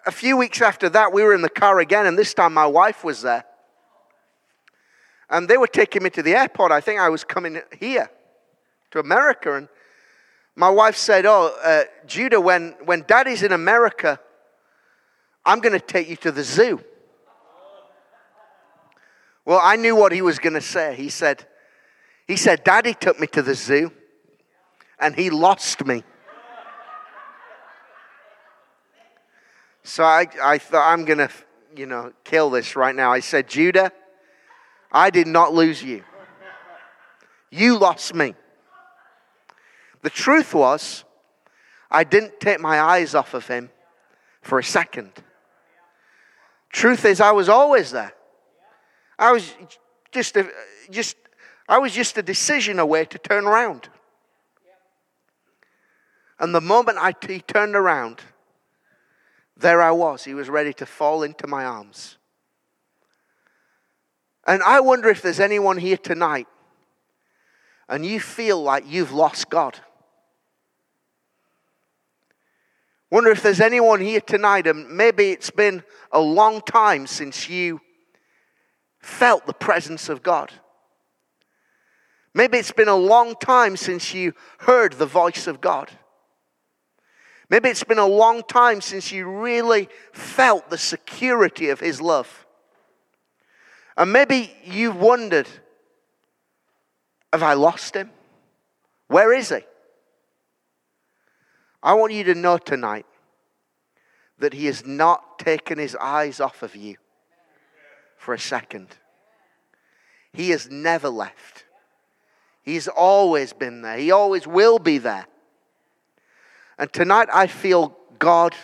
a 0.05 0.13
few 0.13 0.37
weeks 0.37 0.61
after 0.61 0.91
that, 0.91 1.15
we 1.15 1.23
were 1.23 1.33
in 1.33 1.41
the 1.41 1.49
car 1.49 1.81
again, 1.81 2.05
and 2.05 2.19
this 2.19 2.35
time 2.35 2.53
my 2.53 2.67
wife 2.67 3.03
was 3.03 3.23
there. 3.23 3.47
And 5.29 5.49
they 5.49 5.57
were 5.57 5.67
taking 5.67 6.03
me 6.03 6.11
to 6.11 6.23
the 6.23 6.35
airport. 6.35 6.73
I 6.73 6.81
think 6.81 7.01
I 7.01 7.09
was 7.09 7.25
coming 7.25 7.61
here 7.79 8.11
to 8.93 9.01
America. 9.01 9.55
And 9.55 9.69
my 10.55 10.71
wife 10.71 10.97
said, 10.97 11.27
Oh, 11.27 11.57
uh, 11.63 11.85
Judah, 12.07 12.41
when, 12.41 12.77
when 12.85 13.05
daddy's 13.07 13.43
in 13.43 13.53
America, 13.53 14.21
I'm 15.45 15.61
going 15.61 15.73
to 15.73 15.85
take 15.85 16.09
you 16.09 16.17
to 16.17 16.33
the 16.33 16.43
zoo. 16.43 16.81
Well, 19.45 19.61
I 19.63 19.77
knew 19.77 19.95
what 19.95 20.13
he 20.13 20.23
was 20.23 20.39
going 20.39 20.55
to 20.55 20.61
say. 20.61 20.95
He 20.97 21.09
said, 21.09 21.47
he 22.27 22.37
said, 22.37 22.65
Daddy 22.65 22.95
took 22.95 23.21
me 23.21 23.29
to 23.29 23.43
the 23.43 23.55
zoo 23.55 23.93
and 24.99 25.15
he 25.15 25.31
lost 25.31 25.85
me. 25.87 26.03
So 29.85 30.03
I, 30.03 30.27
I 30.43 30.59
thought, 30.59 30.93
I'm 30.93 31.05
going 31.05 31.19
to, 31.19 31.31
you 31.77 31.87
know, 31.87 32.13
kill 32.25 32.51
this 32.51 32.75
right 32.75 32.95
now. 32.95 33.13
I 33.13 33.21
said, 33.21 33.49
Judah, 33.49 33.93
I 34.97 35.11
did 35.11 35.27
not 35.27 35.53
lose 35.53 35.83
you. 35.83 36.03
You 37.51 37.79
lost 37.79 38.15
me. 38.15 38.35
The 40.01 40.09
truth 40.09 40.55
was, 40.55 41.05
I 41.91 42.03
didn't 42.03 42.41
take 42.41 42.61
my 42.61 42.81
eyes 42.81 43.15
off 43.15 43.35
of 43.35 43.47
him 43.47 43.69
for 44.41 44.59
a 44.59 44.65
second. 44.65 45.13
Truth 46.71 47.05
is, 47.05 47.21
I 47.21 47.33
was 47.33 47.51
always 47.51 47.91
there. 47.91 48.15
I 49.19 49.33
was 49.33 49.53
just, 50.13 50.35
a, 50.39 50.49
just 50.91 51.17
I 51.69 51.77
was 51.77 51.93
just 51.93 52.17
a 52.17 52.23
decision 52.23 52.79
away 52.79 53.05
to 53.05 53.19
turn 53.19 53.45
around. 53.45 53.91
And 56.39 56.55
the 56.55 56.63
moment 56.63 56.97
I, 56.99 57.15
he 57.29 57.41
turned 57.41 57.77
around, 57.77 58.23
there 59.59 59.83
I 59.83 59.91
was. 59.91 60.25
He 60.25 60.33
was 60.33 60.49
ready 60.49 60.73
to 60.73 60.87
fall 60.87 61.23
into 61.23 61.47
my 61.47 61.67
arms. 61.67 62.16
And 64.47 64.63
I 64.63 64.81
wonder 64.81 65.09
if 65.09 65.23
there's 65.23 65.41
anyone 65.41 65.77
here 65.77 65.97
tonight 65.97 66.47
and 67.89 68.05
you 68.05 68.21
feel 68.21 68.63
like 68.63 68.85
you've 68.87 69.13
lost 69.13 69.51
God. 69.51 69.79
Wonder 73.11 73.31
if 73.31 73.43
there's 73.43 73.61
anyone 73.61 74.01
here 74.01 74.21
tonight, 74.21 74.67
and 74.67 74.91
maybe 74.91 75.31
it's 75.31 75.51
been 75.51 75.85
a 76.11 76.21
long 76.21 76.61
time 76.61 77.07
since 77.07 77.49
you 77.49 77.81
felt 78.99 79.47
the 79.47 79.53
presence 79.53 80.09
of 80.09 80.25
God. 80.25 80.53
Maybe 82.35 82.59
it's 82.59 82.73
been 82.73 82.89
a 82.89 82.97
long 82.97 83.35
time 83.37 83.77
since 83.77 84.13
you 84.13 84.35
heard 84.59 84.95
the 84.95 85.07
voice 85.07 85.47
of 85.47 85.61
God. 85.61 85.91
Maybe 87.49 87.69
it's 87.69 87.85
been 87.85 87.99
a 87.99 88.07
long 88.07 88.43
time 88.43 88.81
since 88.81 89.13
you 89.13 89.27
really 89.29 89.89
felt 90.13 90.69
the 90.69 90.77
security 90.77 91.69
of 91.69 91.79
His 91.79 92.01
love. 92.01 92.46
And 93.97 94.13
maybe 94.13 94.55
you've 94.65 94.97
wondered 94.97 95.49
have 97.33 97.43
I 97.43 97.55
lost 97.55 97.95
Him? 97.95 98.11
Where 99.09 99.33
is 99.33 99.51
He? 99.51 99.61
I 101.83 101.93
want 101.95 102.13
you 102.13 102.25
to 102.25 102.35
know 102.35 102.57
tonight 102.57 103.05
that 104.39 104.55
He 104.55 104.67
has 104.67 104.87
not 104.87 105.39
taken 105.39 105.79
His 105.79 105.95
eyes 105.97 106.41
off 106.41 106.63
of 106.63 106.75
you 106.75 106.97
for 108.17 108.33
a 108.33 108.39
second. 108.39 108.89
He 110.33 110.51
has 110.51 110.71
never 110.71 111.09
left. 111.09 111.65
He's 112.63 112.89
always 112.89 113.53
been 113.53 113.83
there. 113.83 113.99
He 113.99 114.11
always 114.11 114.47
will 114.47 114.79
be 114.79 114.99
there. 114.99 115.27
And 116.79 116.93
tonight 116.93 117.29
I 117.33 117.47
feel 117.47 117.97
God 118.19 118.55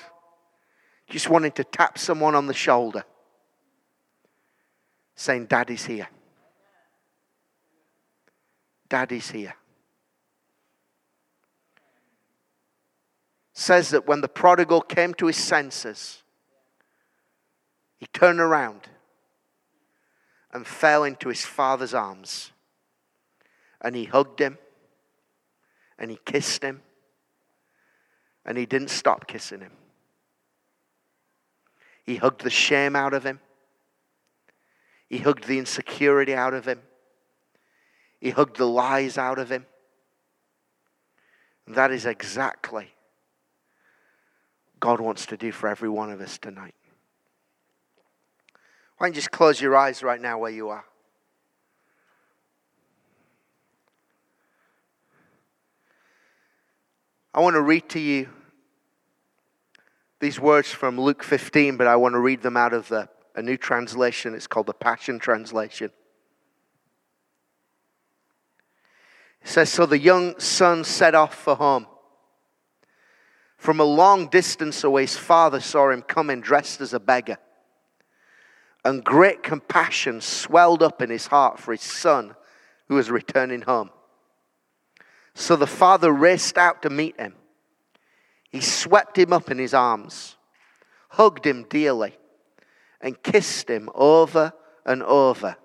just 1.09 1.29
wanting 1.29 1.53
to 1.53 1.65
tap 1.65 1.99
someone 1.99 2.35
on 2.35 2.47
the 2.47 2.55
shoulder, 2.55 3.05
saying, 5.23 5.47
Daddy's 5.47 5.85
here. 5.85 6.09
Daddy's 8.89 9.31
here. 9.31 9.55
Says 13.53 13.91
that 13.91 14.07
when 14.09 14.21
the 14.21 14.29
prodigal 14.29 14.81
came 14.81 15.15
to 15.15 15.29
his 15.29 15.37
senses, 15.37 16.23
he 17.99 18.07
turned 18.07 18.41
around 18.41 18.89
and 20.53 20.67
fell 20.67 21.05
into 21.05 21.29
his 21.29 21.45
father's 21.45 21.95
arms 21.95 22.51
and 23.81 23.95
he 23.95 24.05
hugged 24.05 24.41
him 24.41 24.59
and 25.99 26.11
he 26.11 26.19
kissed 26.25 26.65
him 26.65 26.83
and 28.45 28.59
he 28.59 28.67
didn't 28.67 28.91
stop 28.91 29.29
kissing 29.29 29.61
him. 29.61 29.73
He 32.05 32.17
hugged 32.17 32.43
the 32.43 32.51
shame 32.51 32.97
out 32.97 33.15
of 33.15 33.23
him. 33.23 33.39
He 35.13 35.19
hugged 35.19 35.45
the 35.45 35.59
insecurity 35.59 36.35
out 36.35 36.55
of 36.55 36.65
him. 36.65 36.81
He 38.19 38.31
hugged 38.31 38.57
the 38.57 38.65
lies 38.65 39.19
out 39.19 39.39
of 39.39 39.53
him. 39.53 39.67
And 41.67 41.75
that 41.75 41.91
is 41.91 42.07
exactly 42.07 42.89
God 44.81 45.01
wants 45.01 45.27
to 45.27 45.37
do 45.37 45.53
for 45.53 45.69
every 45.69 45.91
one 45.91 46.11
of 46.11 46.23
us 46.23 46.39
tonight. 46.39 46.75
Why 48.97 49.07
don't 49.07 49.13
you 49.13 49.17
just 49.17 49.31
close 49.31 49.61
your 49.61 49.77
eyes 49.77 50.03
right 50.03 50.19
now 50.19 50.39
where 50.39 50.51
you 50.51 50.71
are? 50.71 50.87
I 57.35 57.41
want 57.41 57.53
to 57.57 57.61
read 57.61 57.87
to 57.91 58.01
you 58.01 58.31
these 60.21 60.41
words 60.41 60.71
from 60.71 60.99
Luke 60.99 61.23
15, 61.23 61.77
but 61.77 61.87
I 61.87 61.97
want 61.97 62.15
to 62.15 62.19
read 62.19 62.41
them 62.41 62.57
out 62.57 62.73
of 62.73 62.89
the, 62.89 63.11
a 63.35 63.43
new 63.43 63.57
translation. 63.57 64.35
It's 64.35 64.47
called 64.47 64.67
the 64.67 64.75
Passion 64.75 65.19
Translation. 65.19 65.91
It 69.43 69.49
says 69.49 69.71
So 69.71 69.87
the 69.87 69.99
young 69.99 70.39
son 70.39 70.85
set 70.85 71.15
off 71.15 71.35
for 71.35 71.55
home. 71.55 71.87
From 73.57 73.79
a 73.79 73.85
long 73.85 74.27
distance 74.27 74.83
away, 74.83 75.03
his 75.03 75.17
father 75.17 75.61
saw 75.61 75.91
him 75.91 76.03
coming 76.03 76.41
dressed 76.41 76.81
as 76.81 76.93
a 76.93 77.01
beggar. 77.01 77.39
And 78.85 79.05
great 79.05 79.45
compassion 79.45 80.21
swelled 80.21 80.83
up 80.83 81.01
in 81.01 81.11
his 81.11 81.29
heart 81.29 81.61
for 81.61 81.71
his 81.71 81.83
son 81.83 82.35
who 82.89 82.97
was 82.97 83.11
returning 83.11 83.63
home. 83.63 83.91
So 85.35 85.55
the 85.55 85.67
father 85.67 86.13
raced 86.13 86.59
out 86.59 86.83
to 86.83 86.91
meet 86.91 87.19
him. 87.19 87.35
He 88.51 88.61
swept 88.61 89.17
him 89.17 89.33
up 89.33 89.51
in 89.51 89.59
his 89.59 89.73
arms, 89.73 90.37
hugged 91.09 91.47
him 91.47 91.65
dearly, 91.71 92.19
and 93.03 93.21
kissed 93.23 93.69
him 93.69 93.91
over 93.95 94.53
and 94.87 95.03
over 95.03 95.57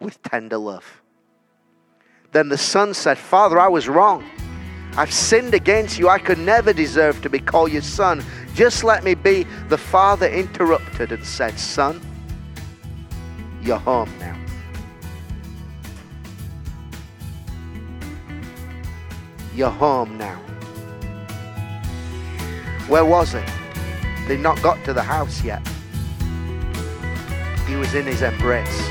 with 0.00 0.22
tender 0.22 0.56
love. 0.56 1.02
Then 2.32 2.48
the 2.48 2.58
son 2.58 2.94
said, 2.94 3.18
Father, 3.18 3.58
I 3.58 3.68
was 3.68 3.88
wrong. 3.88 4.24
I've 4.96 5.12
sinned 5.12 5.54
against 5.54 5.98
you. 5.98 6.08
I 6.08 6.18
could 6.18 6.38
never 6.38 6.72
deserve 6.72 7.20
to 7.22 7.30
be 7.30 7.38
called 7.38 7.72
your 7.72 7.82
son. 7.82 8.24
Just 8.54 8.82
let 8.84 9.04
me 9.04 9.14
be. 9.14 9.44
The 9.68 9.78
father 9.78 10.28
interrupted 10.28 11.12
and 11.12 11.24
said, 11.24 11.58
Son, 11.58 12.00
you're 13.62 13.78
home 13.78 14.12
now. 14.18 14.36
You're 19.54 19.70
home 19.70 20.16
now. 20.18 20.36
Where 22.88 23.04
was 23.04 23.34
it? 23.34 23.48
They'd 24.26 24.40
not 24.40 24.60
got 24.62 24.82
to 24.84 24.92
the 24.92 25.02
house 25.02 25.44
yet. 25.44 25.62
He 27.70 27.76
was 27.76 27.94
in 27.94 28.04
his 28.04 28.22
embrace. 28.22 28.88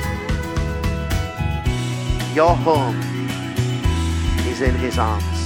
Your 2.34 2.56
home 2.56 2.98
is 4.48 4.62
in 4.62 4.74
his 4.76 4.98
arms. 4.98 5.39